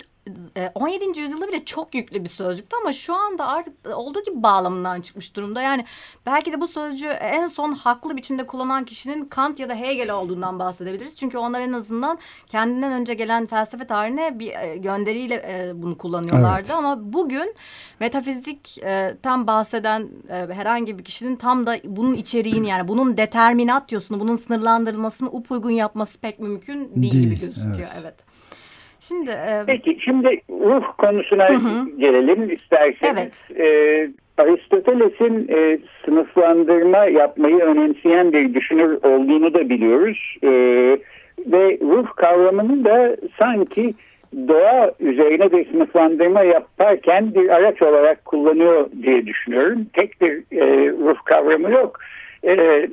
17. 0.74 1.04
E, 1.04 1.20
yüzyılda 1.20 1.48
bile 1.48 1.64
çok 1.64 1.94
yüklü 1.94 2.24
bir 2.24 2.28
sözcüktü 2.28 2.76
ama 2.82 2.92
şu 2.92 3.14
anda 3.14 3.46
artık 3.46 3.74
olduğu 3.94 4.24
gibi 4.24 4.42
bağlamından 4.42 5.00
çıkmış 5.00 5.36
durumda. 5.36 5.62
Yani 5.62 5.84
belki 6.26 6.52
de 6.52 6.60
bu 6.60 6.68
sözcüğü 6.68 7.08
en 7.08 7.46
son 7.46 7.72
haklı 7.72 8.16
biçimde 8.16 8.46
kullanan 8.46 8.84
kişinin 8.84 9.24
Kant 9.24 9.60
ya 9.60 9.68
da 9.68 9.74
Hegel 9.74 10.10
olduğundan 10.10 10.58
bahsedebiliriz. 10.58 11.16
Çünkü 11.16 11.38
onlar 11.38 11.60
en 11.60 11.72
azından 11.72 12.18
kendinden 12.46 12.92
önce 12.92 13.14
gelen 13.14 13.46
felsefe 13.46 13.86
tarihine 13.86 14.38
bir 14.38 14.52
e, 14.52 14.76
gönderiyle 14.76 15.72
bunu 15.74 15.98
kullanıyorlardı. 15.98 16.60
Evet. 16.60 16.70
Ama 16.70 17.12
bugün 17.12 17.54
metafizikten 18.00 19.46
bahseden 19.46 20.08
herhangi 20.28 20.98
bir 20.98 21.04
kişinin 21.04 21.36
tam 21.36 21.66
da 21.66 21.76
bunun 21.84 22.14
içeriğini 22.14 22.68
yani 22.68 22.88
bunun 22.88 23.16
determinatyosunu, 23.16 24.20
bunun 24.20 24.34
sınırlandırılmasını 24.34 25.30
upuygun 25.30 25.70
yapması 25.70 26.20
pek 26.20 26.40
mümkün 26.40 26.92
değil, 26.96 27.12
değil 27.12 27.24
gibi 27.24 27.40
gözüküyor. 27.40 27.76
Evet. 27.78 27.98
evet. 28.00 28.35
Şimdi 29.00 29.30
e... 29.30 29.62
Peki 29.66 29.98
şimdi 30.00 30.40
ruh 30.50 30.84
konusuna 30.98 31.48
hı 31.48 31.54
hı. 31.54 31.98
gelelim 31.98 32.50
isterseniz. 32.50 33.42
Evet. 33.50 33.60
E, 33.60 34.08
Aristoteles'in 34.38 35.48
e, 35.48 35.78
sınıflandırma 36.04 37.04
yapmayı 37.04 37.58
önemseyen 37.58 38.32
bir 38.32 38.54
düşünür 38.54 39.02
olduğunu 39.02 39.54
da 39.54 39.68
biliyoruz. 39.68 40.36
E, 40.42 40.50
ve 41.46 41.78
ruh 41.82 42.06
kavramını 42.16 42.84
da 42.84 43.16
sanki 43.38 43.94
doğa 44.48 44.92
üzerine 45.00 45.52
bir 45.52 45.70
sınıflandırma 45.70 46.42
yaparken 46.42 47.34
bir 47.34 47.48
araç 47.48 47.82
olarak 47.82 48.24
kullanıyor 48.24 48.90
diye 49.02 49.26
düşünüyorum. 49.26 49.86
Tek 49.92 50.20
bir 50.20 50.32
e, 50.32 50.90
ruh 50.90 51.24
kavramı 51.24 51.70
yok. 51.70 51.98
E, 52.44 52.86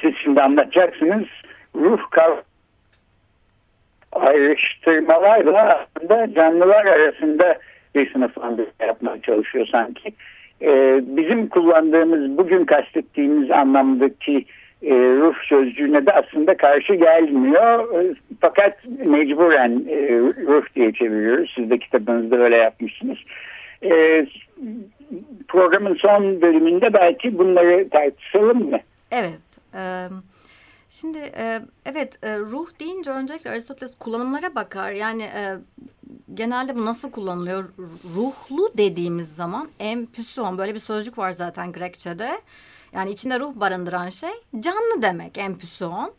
siz 0.00 0.14
şimdi 0.22 0.42
anlatacaksınız. 0.42 1.26
Ruh 1.76 2.00
kavramı 2.10 2.42
ayrıştırmalarla 4.20 5.86
aslında 5.96 6.34
canlılar 6.34 6.86
arasında 6.86 7.58
bir 7.94 8.12
sınıflandırma 8.12 8.86
yapmaya 8.86 9.22
çalışıyor 9.22 9.66
sanki. 9.72 10.12
Ee, 10.62 11.00
bizim 11.02 11.48
kullandığımız, 11.48 12.38
bugün 12.38 12.64
kastettiğimiz 12.64 13.50
anlamdaki 13.50 14.44
e, 14.82 14.94
ruh 14.94 15.34
sözcüğüne 15.48 16.06
de 16.06 16.12
aslında 16.12 16.56
karşı 16.56 16.94
gelmiyor. 16.94 18.02
E, 18.02 18.14
fakat 18.40 18.78
mecburen 19.04 19.84
e, 19.88 20.18
ruh 20.46 20.64
diye 20.76 20.92
çeviriyoruz. 20.92 21.52
Siz 21.56 21.70
de 21.70 21.78
kitabınızda 21.78 22.36
öyle 22.36 22.56
yapmışsınız. 22.56 23.18
E, 23.82 24.26
programın 25.48 25.94
son 25.94 26.42
bölümünde 26.42 26.92
belki 26.92 27.38
bunları 27.38 27.88
tartışalım 27.88 28.70
mı? 28.70 28.78
Evet. 29.12 29.40
Um... 29.74 30.22
Şimdi 31.00 31.18
e, 31.18 31.62
evet 31.84 32.18
e, 32.24 32.38
ruh 32.38 32.68
deyince 32.80 33.10
öncelikle 33.10 33.50
Aristoteles 33.50 33.92
kullanımlara 33.98 34.54
bakar. 34.54 34.92
Yani 34.92 35.22
e, 35.22 35.58
genelde 36.34 36.76
bu 36.76 36.84
nasıl 36.84 37.10
kullanılıyor? 37.10 37.72
Ruhlu 38.16 38.72
dediğimiz 38.78 39.34
zaman 39.34 39.68
empüson 39.78 40.58
böyle 40.58 40.74
bir 40.74 40.78
sözcük 40.78 41.18
var 41.18 41.32
zaten 41.32 41.72
Grekçe'de. 41.72 42.40
Yani 42.92 43.10
içinde 43.10 43.40
ruh 43.40 43.54
barındıran 43.54 44.08
şey 44.08 44.30
canlı 44.60 45.02
demek 45.02 45.38
empüson. 45.38 46.14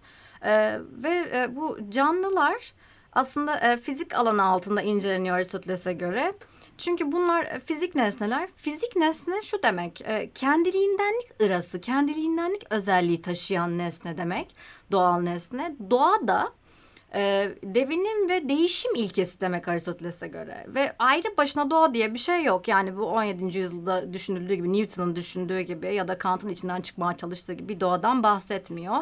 Ve 0.92 1.48
bu 1.56 1.78
canlılar 1.90 2.74
aslında 3.13 3.78
fizik 3.78 4.16
alanı 4.16 4.44
altında 4.44 4.82
inceleniyor 4.82 5.36
Aristoteles'e 5.36 5.94
göre. 5.94 6.34
Çünkü 6.78 7.12
bunlar 7.12 7.46
e, 7.46 7.60
fizik 7.60 7.96
nesneler. 7.96 8.50
Fizik 8.56 8.96
nesne 8.96 9.42
şu 9.42 9.63
demek. 9.63 10.02
E, 10.02 10.30
kendiliğindenlik 10.36 11.42
ırası, 11.42 11.82
kendiliğindenlik 11.82 12.63
özelliği 12.70 13.22
taşıyan 13.22 13.78
nesne 13.78 14.18
demek. 14.18 14.56
Doğal 14.92 15.20
nesne. 15.20 15.76
Doğa 15.90 16.28
da 16.28 16.54
e, 17.13 17.52
devinim 17.63 18.30
ve 18.30 18.50
değişim 18.50 18.96
ilkesi 18.96 19.41
demek 19.41 19.67
Aristoteles'e 19.67 20.28
göre. 20.28 20.65
Ve 20.67 20.96
ayrı 21.00 21.38
başına 21.38 21.70
doğa 21.70 21.93
diye 21.93 22.13
bir 22.13 22.20
şey 22.20 22.43
yok. 22.43 22.67
Yani 22.67 22.98
bu 22.98 23.06
17. 23.06 23.58
yüzyılda 23.58 24.13
düşünüldüğü 24.13 24.54
gibi 24.54 24.74
Newton'un 24.74 25.15
düşündüğü 25.15 25.60
gibi 25.60 25.96
ya 25.96 26.08
da 26.08 26.17
Kant'ın 26.17 26.50
içinden 26.50 26.82
çıkmaya 26.82 27.17
çalıştığı 27.17 27.54
gibi 27.54 27.70
bir 27.70 27.80
doğadan 27.80 28.24
bahsetmiyor. 28.24 28.96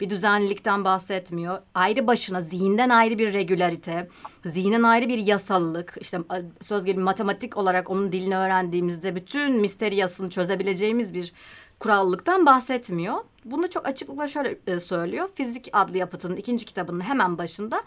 Bir 0.00 0.10
düzenlilikten 0.10 0.84
bahsetmiyor. 0.84 1.58
Ayrı 1.74 2.06
başına 2.06 2.40
zihinden 2.40 2.88
ayrı 2.88 3.18
bir 3.18 3.34
regülarite, 3.34 4.08
zihnin 4.46 4.82
ayrı 4.82 5.08
bir 5.08 5.18
yasallık. 5.18 5.94
İşte 6.00 6.18
söz 6.62 6.84
gelimi 6.84 7.04
matematik 7.04 7.56
olarak 7.56 7.90
onun 7.90 8.12
dilini 8.12 8.36
öğrendiğimizde 8.36 9.16
bütün 9.16 9.60
misteriyasını 9.60 10.30
çözebileceğimiz 10.30 11.14
bir 11.14 11.32
kurallıktan 11.80 12.46
bahsetmiyor. 12.46 13.14
Bunu 13.44 13.70
çok 13.70 13.86
açıklıkla 13.88 14.26
şöyle 14.28 14.58
e, 14.66 14.80
söylüyor. 14.80 15.28
Fizik 15.34 15.68
adlı 15.72 15.98
yapıtının 15.98 16.36
ikinci 16.36 16.64
kitabının 16.64 17.00
hemen 17.00 17.38
başında. 17.38 17.82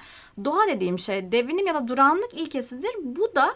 Doğa 0.45 0.67
dediğim 0.67 0.99
şey 0.99 1.31
devinim 1.31 1.67
ya 1.67 1.75
da 1.75 1.87
duranlık 1.87 2.33
ilkesidir. 2.33 2.91
Bu 3.03 3.35
da 3.35 3.55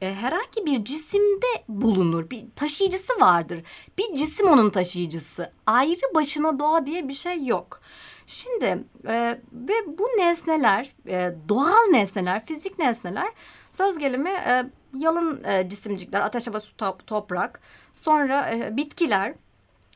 e, 0.00 0.14
herhangi 0.14 0.66
bir 0.66 0.84
cisimde 0.84 1.46
bulunur. 1.68 2.30
Bir 2.30 2.44
taşıyıcısı 2.56 3.20
vardır. 3.20 3.62
Bir 3.98 4.14
cisim 4.14 4.48
onun 4.48 4.70
taşıyıcısı. 4.70 5.52
Ayrı 5.66 6.14
başına 6.14 6.58
doğa 6.58 6.86
diye 6.86 7.08
bir 7.08 7.14
şey 7.14 7.46
yok. 7.46 7.80
Şimdi 8.26 8.84
e, 9.06 9.40
ve 9.52 9.98
bu 9.98 10.04
nesneler, 10.18 10.94
e, 11.08 11.34
doğal 11.48 11.90
nesneler, 11.90 12.46
fizik 12.46 12.78
nesneler 12.78 13.28
söz 13.72 13.98
gelimi 13.98 14.30
e, 14.30 14.64
yalın 14.96 15.44
e, 15.44 15.68
cisimcikler, 15.68 16.20
ateş, 16.20 16.46
hava, 16.46 16.60
su, 16.60 16.76
top, 16.76 17.06
toprak, 17.06 17.60
sonra 17.92 18.50
e, 18.50 18.76
bitkiler, 18.76 19.34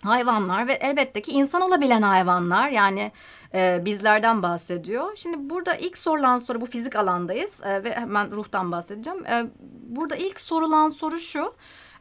hayvanlar 0.02 0.68
ve 0.68 0.72
elbette 0.72 1.22
ki 1.22 1.32
insan 1.32 1.62
olabilen 1.62 2.02
hayvanlar 2.02 2.70
yani 2.70 3.12
e, 3.54 3.84
bizlerden 3.84 4.42
bahsediyor. 4.42 5.16
Şimdi 5.16 5.50
burada 5.50 5.74
ilk 5.74 5.98
sorulan 5.98 6.38
soru 6.38 6.60
bu 6.60 6.66
fizik 6.66 6.96
alandayız 6.96 7.60
e, 7.64 7.84
ve 7.84 7.94
hemen 7.94 8.30
ruhtan 8.30 8.72
bahsedeceğim. 8.72 9.26
E, 9.26 9.46
burada 9.88 10.16
ilk 10.16 10.40
sorulan 10.40 10.88
soru 10.88 11.18
şu. 11.18 11.54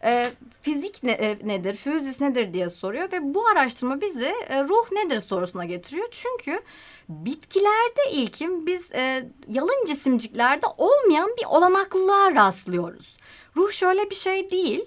E, 0.03 0.31
fizik 0.61 1.03
ne, 1.03 1.11
e, 1.11 1.37
nedir, 1.43 1.75
füzis 1.75 2.21
nedir 2.21 2.53
diye 2.53 2.69
soruyor 2.69 3.11
ve 3.11 3.33
bu 3.33 3.47
araştırma 3.47 4.01
bizi 4.01 4.33
e, 4.49 4.63
ruh 4.63 4.91
nedir 4.91 5.19
sorusuna 5.19 5.65
getiriyor. 5.65 6.07
Çünkü 6.11 6.61
bitkilerde 7.09 8.11
ilkin 8.11 8.67
biz 8.67 8.91
e, 8.91 9.29
yalın 9.47 9.85
cisimciklerde 9.87 10.65
olmayan 10.77 11.29
bir 11.37 11.45
olanaklılığa 11.45 12.35
rastlıyoruz. 12.35 13.17
Ruh 13.57 13.71
şöyle 13.71 14.09
bir 14.09 14.15
şey 14.15 14.51
değil 14.51 14.85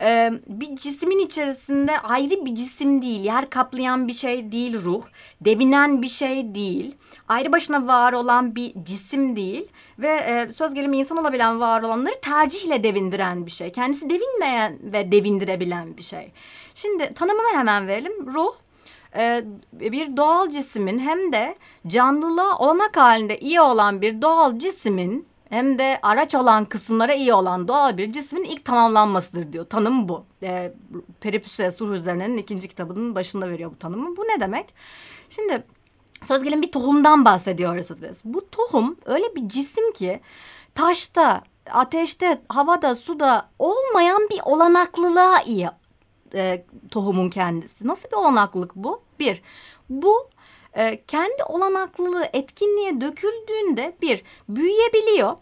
e, 0.00 0.32
bir 0.46 0.76
cismin 0.76 1.18
içerisinde 1.18 2.00
ayrı 2.00 2.46
bir 2.46 2.54
cisim 2.54 3.02
değil, 3.02 3.20
yer 3.20 3.50
kaplayan 3.50 4.08
bir 4.08 4.12
şey 4.12 4.52
değil 4.52 4.84
ruh, 4.84 5.02
devinen 5.40 6.02
bir 6.02 6.08
şey 6.08 6.54
değil, 6.54 6.94
ayrı 7.28 7.52
başına 7.52 7.86
var 7.86 8.12
olan 8.12 8.56
bir 8.56 8.72
cisim 8.84 9.36
değil 9.36 9.68
ve 9.98 10.08
e, 10.08 10.52
söz 10.52 10.74
gelimi 10.74 10.98
insan 10.98 11.18
olabilen 11.18 11.60
var 11.60 11.82
olanları 11.82 12.20
tercihle 12.22 12.84
devindiren 12.84 13.46
bir 13.46 13.50
şey. 13.50 13.72
Kendisi 13.72 14.10
devinmeyen 14.10 14.78
ve 14.82 15.12
devindirebilen 15.12 15.96
bir 15.96 16.02
şey. 16.02 16.32
Şimdi 16.74 17.14
tanımını 17.14 17.58
hemen 17.58 17.88
verelim. 17.88 18.26
Ruh 18.34 18.54
bir 19.72 20.16
doğal 20.16 20.50
cismin 20.50 20.98
hem 20.98 21.32
de 21.32 21.56
canlılığa 21.86 22.58
olanak 22.58 22.96
halinde 22.96 23.38
iyi 23.38 23.60
olan 23.60 24.02
bir 24.02 24.22
doğal 24.22 24.58
cismin 24.58 25.26
hem 25.48 25.78
de 25.78 25.98
araç 26.02 26.34
olan 26.34 26.64
kısımlara 26.64 27.14
iyi 27.14 27.34
olan 27.34 27.68
doğal 27.68 27.98
bir 27.98 28.12
cismin 28.12 28.44
ilk 28.44 28.64
tamamlanmasıdır 28.64 29.52
diyor. 29.52 29.64
Tanım 29.64 30.08
bu. 30.08 30.24
E, 30.42 30.74
Peripüses 31.20 31.80
Ruh 31.80 31.92
Üzerine'nin 31.92 32.36
ikinci 32.36 32.68
kitabının 32.68 33.14
başında 33.14 33.50
veriyor 33.50 33.70
bu 33.70 33.78
tanımı. 33.78 34.16
Bu 34.16 34.22
ne 34.22 34.40
demek? 34.40 34.74
Şimdi 35.30 35.64
söz 36.22 36.42
gelin 36.42 36.62
bir 36.62 36.72
tohumdan 36.72 37.24
bahsediyor 37.24 37.72
Aristoteles. 37.72 38.20
Bu 38.24 38.50
tohum 38.50 38.96
öyle 39.04 39.34
bir 39.36 39.48
cisim 39.48 39.92
ki 39.92 40.20
taşta, 40.74 41.42
ateşte, 41.70 42.42
havada, 42.48 42.94
suda 42.94 43.48
olmayan 43.58 44.28
bir 44.30 44.40
olanaklılığa 44.44 45.42
iyi 45.42 45.68
e, 46.34 46.64
tohumun 46.90 47.30
kendisi. 47.30 47.88
Nasıl 47.88 48.08
bir 48.08 48.16
olanaklılık 48.16 48.76
bu? 48.76 49.02
Bir, 49.18 49.42
bu 49.90 50.28
e, 50.76 51.02
kendi 51.06 51.44
olanaklılığı 51.48 52.24
etkinliğe 52.32 53.00
döküldüğünde 53.00 53.96
bir 54.02 54.22
büyüyebiliyor, 54.48 55.36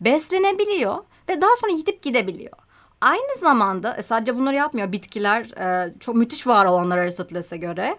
beslenebiliyor 0.00 0.98
ve 1.28 1.40
daha 1.40 1.56
sonra 1.56 1.72
yitip 1.72 2.02
gidebiliyor. 2.02 2.52
Aynı 3.00 3.38
zamanda 3.38 3.96
e, 3.96 4.02
sadece 4.02 4.36
bunları 4.36 4.56
yapmıyor 4.56 4.92
bitkiler 4.92 5.42
e, 5.44 5.94
çok 6.00 6.14
müthiş 6.14 6.46
var 6.46 6.64
olanlar 6.66 6.98
Aristoteles'e 6.98 7.56
göre. 7.56 7.96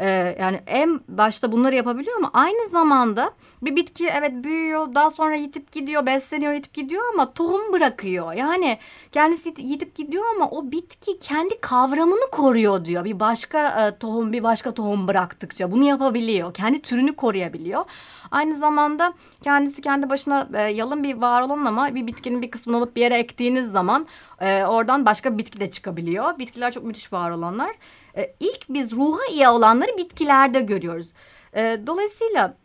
Ee, 0.00 0.36
yani 0.40 0.60
en 0.66 1.00
başta 1.08 1.52
bunları 1.52 1.74
yapabiliyor 1.76 2.16
ama 2.16 2.30
aynı 2.34 2.68
zamanda 2.68 3.30
bir 3.62 3.76
bitki 3.76 4.08
evet 4.18 4.32
büyüyor 4.44 4.94
daha 4.94 5.10
sonra 5.10 5.34
yitip 5.34 5.72
gidiyor 5.72 6.06
besleniyor 6.06 6.52
yitip 6.52 6.74
gidiyor 6.74 7.02
ama 7.14 7.32
tohum 7.32 7.72
bırakıyor. 7.72 8.32
Yani 8.32 8.78
kendisi 9.12 9.54
yitip 9.58 9.94
gidiyor 9.94 10.24
ama 10.36 10.50
o 10.50 10.70
bitki 10.70 11.18
kendi 11.18 11.60
kavramını 11.60 12.30
koruyor 12.32 12.84
diyor. 12.84 13.04
Bir 13.04 13.20
başka 13.20 13.86
e, 13.86 13.98
tohum 13.98 14.32
bir 14.32 14.42
başka 14.42 14.74
tohum 14.74 15.08
bıraktıkça 15.08 15.72
bunu 15.72 15.84
yapabiliyor. 15.84 16.54
Kendi 16.54 16.82
türünü 16.82 17.16
koruyabiliyor. 17.16 17.84
Aynı 18.30 18.56
zamanda 18.56 19.12
kendisi 19.42 19.82
kendi 19.82 20.10
başına 20.10 20.48
e, 20.54 20.62
yalın 20.62 21.04
bir 21.04 21.14
var 21.14 21.42
olan 21.42 21.64
ama 21.64 21.94
bir 21.94 22.06
bitkinin 22.06 22.42
bir 22.42 22.50
kısmını 22.50 22.76
alıp 22.76 22.96
bir 22.96 23.00
yere 23.00 23.18
ektiğiniz 23.18 23.70
zaman 23.70 24.06
e, 24.40 24.64
oradan 24.64 25.06
başka 25.06 25.38
bitki 25.38 25.60
de 25.60 25.70
çıkabiliyor. 25.70 26.38
Bitkiler 26.38 26.72
çok 26.72 26.84
müthiş 26.84 27.12
var 27.12 27.30
olanlar. 27.30 27.70
E, 28.16 28.34
ilk 28.40 28.68
biz 28.68 28.92
ruha 28.92 29.26
iyi 29.30 29.48
olanları 29.48 29.96
bitkilerde 29.98 30.60
görüyoruz. 30.60 31.12
E, 31.56 31.80
dolayısıyla 31.86 32.56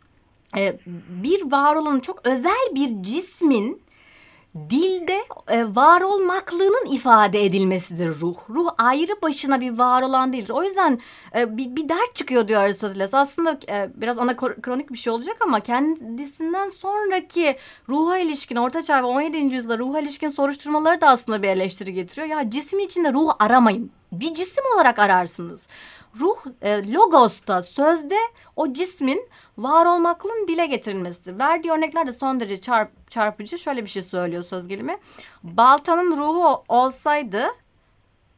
e, 0.56 0.78
bir 1.22 1.50
var 1.52 1.76
olan 1.76 2.00
çok 2.00 2.26
özel 2.26 2.74
bir 2.74 3.02
cismin 3.02 3.86
dilde 4.70 5.18
e, 5.48 5.76
var 5.76 6.00
olmaklığının 6.00 6.92
ifade 6.92 7.44
edilmesidir 7.44 8.20
ruh. 8.20 8.36
Ruh 8.48 8.70
ayrı 8.78 9.22
başına 9.22 9.60
bir 9.60 9.78
var 9.78 10.02
olan 10.02 10.32
değildir. 10.32 10.50
O 10.50 10.64
yüzden 10.64 11.00
e, 11.36 11.56
bir, 11.56 11.76
bir 11.76 11.88
dert 11.88 12.14
çıkıyor 12.14 12.48
diyor 12.48 12.60
Aristoteles. 12.60 13.14
Aslında 13.14 13.58
e, 13.68 13.90
biraz 13.94 14.18
anakronik 14.18 14.92
bir 14.92 14.98
şey 14.98 15.12
olacak 15.12 15.36
ama 15.40 15.60
kendisinden 15.60 16.68
sonraki 16.68 17.56
ruha 17.88 18.18
ilişkin 18.18 18.56
Orta 18.56 18.82
Çağ 18.82 19.02
ve 19.02 19.06
17. 19.06 19.38
yüzyılda 19.38 19.78
ruha 19.78 20.00
ilişkin 20.00 20.28
soruşturmaları 20.28 21.00
da 21.00 21.08
aslında 21.08 21.42
bir 21.42 21.48
eleştiri 21.48 21.92
getiriyor. 21.92 22.26
Ya 22.26 22.50
cismin 22.50 22.84
içinde 22.84 23.12
ruh 23.12 23.32
aramayın. 23.38 23.90
Bir 24.12 24.34
cisim 24.34 24.64
olarak 24.74 24.98
ararsınız. 24.98 25.66
Ruh 26.20 26.36
e, 26.62 26.92
logos'ta 26.92 27.62
sözde 27.62 28.16
o 28.56 28.72
cismin 28.72 29.28
var 29.58 29.86
olmaklığın 29.86 30.48
dile 30.48 30.66
getirilmesidir. 30.66 31.38
Verdiği 31.38 31.72
örnekler 31.72 32.06
de 32.06 32.12
son 32.12 32.40
derece 32.40 32.60
çarp, 32.60 33.10
çarpıcı. 33.10 33.58
Şöyle 33.58 33.84
bir 33.84 33.90
şey 33.90 34.02
söylüyor 34.02 34.42
söz 34.42 34.68
gelimi. 34.68 34.98
Baltanın 35.42 36.16
ruhu 36.16 36.64
olsaydı 36.68 37.46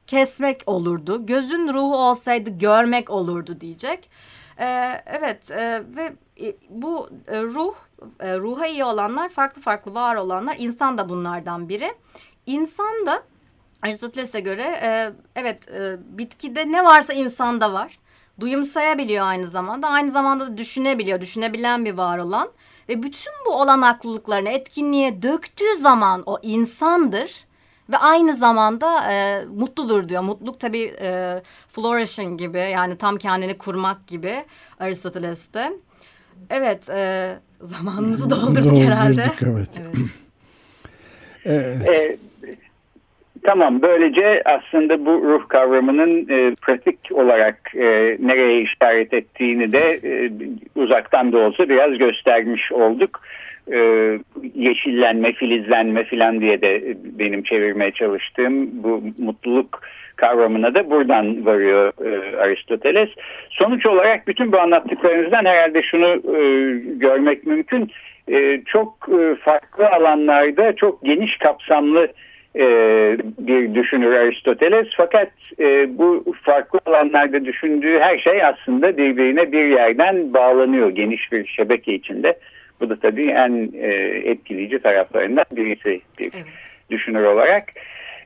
kesmek 0.06 0.62
olurdu. 0.66 1.26
Gözün 1.26 1.68
ruhu 1.74 1.96
olsaydı 1.96 2.50
görmek 2.50 3.10
olurdu 3.10 3.60
diyecek. 3.60 4.10
Ee, 4.58 5.02
evet 5.06 5.50
e, 5.50 5.82
ve 5.96 6.12
e, 6.40 6.56
bu 6.68 7.08
e, 7.28 7.42
ruh, 7.42 7.74
e, 8.20 8.38
ruha 8.38 8.66
iyi 8.66 8.84
olanlar 8.84 9.28
farklı 9.28 9.62
farklı 9.62 9.94
var 9.94 10.16
olanlar. 10.16 10.56
insan 10.58 10.98
da 10.98 11.08
bunlardan 11.08 11.68
biri. 11.68 11.94
İnsan 12.46 13.06
da 13.06 13.22
Aristoteles'e 13.82 14.40
göre 14.40 14.80
e, 14.82 15.12
evet 15.36 15.68
e, 15.68 15.96
bitkide 16.18 16.72
ne 16.72 16.84
varsa 16.84 17.12
insanda 17.12 17.72
var. 17.72 17.98
Duyumsayabiliyor 18.40 19.26
aynı 19.26 19.46
zamanda. 19.46 19.88
Aynı 19.88 20.10
zamanda 20.10 20.46
da 20.46 20.56
düşünebiliyor. 20.56 21.20
Düşünebilen 21.20 21.84
bir 21.84 21.94
var 21.94 22.18
olan. 22.18 22.48
Ve 22.88 23.02
bütün 23.02 23.32
bu 23.46 23.60
olanaklılıklarını 23.60 24.48
etkinliğe 24.48 25.22
döktüğü 25.22 25.76
zaman 25.76 26.22
o 26.26 26.38
insandır. 26.42 27.48
Ve 27.90 27.98
aynı 27.98 28.36
zamanda 28.36 29.12
e, 29.12 29.44
mutludur 29.44 30.08
diyor. 30.08 30.22
Mutluluk 30.22 30.60
tabii 30.60 30.96
e, 31.00 31.42
flourishing 31.68 32.38
gibi 32.38 32.58
yani 32.58 32.96
tam 32.96 33.16
kendini 33.16 33.58
kurmak 33.58 34.06
gibi 34.06 34.44
Aristoteles'te. 34.80 35.72
Evet 36.50 36.88
e, 36.88 37.38
zamanımızı 37.60 38.30
doldurduk, 38.30 38.64
doldurduk 38.64 38.78
herhalde. 38.78 39.32
evet. 39.40 39.70
evet. 41.44 41.82
evet. 41.88 42.20
Tamam 43.42 43.82
böylece 43.82 44.42
aslında 44.44 45.06
bu 45.06 45.10
ruh 45.10 45.48
kavramının 45.48 46.28
e, 46.28 46.54
pratik 46.54 46.98
olarak 47.12 47.74
e, 47.74 48.16
nereye 48.20 48.60
işaret 48.60 49.14
ettiğini 49.14 49.72
de 49.72 50.00
e, 50.04 50.30
uzaktan 50.74 51.32
da 51.32 51.38
olsa 51.38 51.68
biraz 51.68 51.98
göstermiş 51.98 52.72
olduk. 52.72 53.20
E, 53.72 53.78
yeşillenme, 54.54 55.32
filizlenme 55.32 56.04
filan 56.04 56.40
diye 56.40 56.60
de 56.60 56.96
benim 57.18 57.42
çevirmeye 57.42 57.90
çalıştığım 57.90 58.82
bu 58.82 59.02
mutluluk 59.18 59.80
kavramına 60.16 60.74
da 60.74 60.90
buradan 60.90 61.46
varıyor 61.46 61.92
e, 62.04 62.36
Aristoteles. 62.36 63.08
Sonuç 63.50 63.86
olarak 63.86 64.28
bütün 64.28 64.52
bu 64.52 64.58
anlattıklarınızdan 64.58 65.44
herhalde 65.44 65.82
şunu 65.82 66.36
e, 66.36 66.40
görmek 66.96 67.46
mümkün. 67.46 67.90
E, 68.28 68.62
çok 68.66 69.08
e, 69.08 69.34
farklı 69.34 69.88
alanlarda 69.88 70.76
çok 70.76 71.04
geniş 71.04 71.36
kapsamlı 71.36 72.08
e, 72.58 72.66
bir 73.38 73.74
düşünür 73.74 74.12
Aristoteles. 74.12 74.86
Fakat 74.96 75.28
e, 75.58 75.98
bu 75.98 76.24
farklı 76.42 76.80
alanlarda 76.86 77.44
düşündüğü 77.44 77.98
her 77.98 78.18
şey 78.18 78.44
aslında 78.44 78.96
birbirine 78.96 79.52
bir 79.52 79.64
yerden 79.64 80.34
bağlanıyor 80.34 80.90
geniş 80.90 81.32
bir 81.32 81.46
şebeke 81.46 81.94
içinde. 81.94 82.38
Bu 82.80 82.90
da 82.90 82.96
tabii 82.96 83.30
en 83.30 83.72
e, 83.74 83.88
etkileyici 84.30 84.78
taraflarından 84.78 85.44
birisi 85.56 86.00
bir 86.18 86.30
evet. 86.34 86.46
düşünür 86.90 87.24
olarak. 87.24 87.64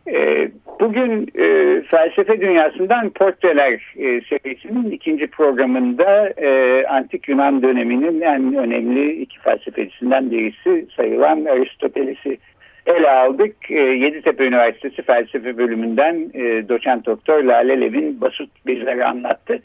E, 0.08 0.48
bugün 0.80 1.30
e, 1.34 1.80
felsefe 1.82 2.40
dünyasından 2.40 3.10
portreler 3.10 3.72
e, 3.96 4.20
serisinin 4.20 4.90
ikinci 4.90 5.26
programında 5.26 6.28
e, 6.28 6.84
antik 6.86 7.28
Yunan 7.28 7.62
döneminin 7.62 8.20
en 8.20 8.54
önemli 8.54 9.12
iki 9.12 9.40
felsefecisinden 9.40 10.30
birisi 10.30 10.86
sayılan 10.96 11.44
Aristoteles'i 11.44 12.38
ele 12.86 13.10
aldık. 13.10 13.70
E, 13.70 13.74
Yeditepe 13.80 14.46
Üniversitesi 14.46 15.02
Felsefe 15.02 15.58
Bölümünden 15.58 16.30
e, 16.34 16.68
doçent 16.68 17.06
doktor 17.06 17.42
Lale 17.42 17.80
Levin 17.80 18.20
Basut 18.20 18.50
bizlere 18.66 19.04
anlattı. 19.04 19.58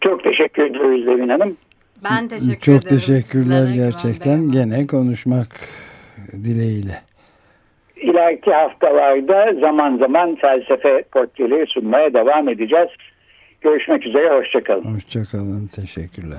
Çok 0.00 0.24
teşekkür 0.24 0.62
ediyoruz 0.62 1.06
Levin 1.06 1.28
Hanım. 1.28 1.56
Ben 2.04 2.28
teşekkür 2.28 2.60
Çok 2.60 2.74
ederim. 2.74 2.80
Çok 2.80 2.88
teşekkürler 2.88 3.74
gerçekten. 3.74 4.50
Gene 4.52 4.86
konuşmak 4.86 5.48
dileğiyle. 6.32 6.94
ileriki 7.96 8.50
haftalarda 8.50 9.60
zaman 9.60 9.98
zaman 9.98 10.36
felsefe 10.36 11.02
portreleri 11.12 11.66
sunmaya 11.66 12.14
devam 12.14 12.48
edeceğiz. 12.48 12.88
Görüşmek 13.60 14.06
üzere, 14.06 14.28
hoşçakalın. 14.38 14.94
Hoşçakalın, 14.94 15.66
teşekkürler. 15.66 16.38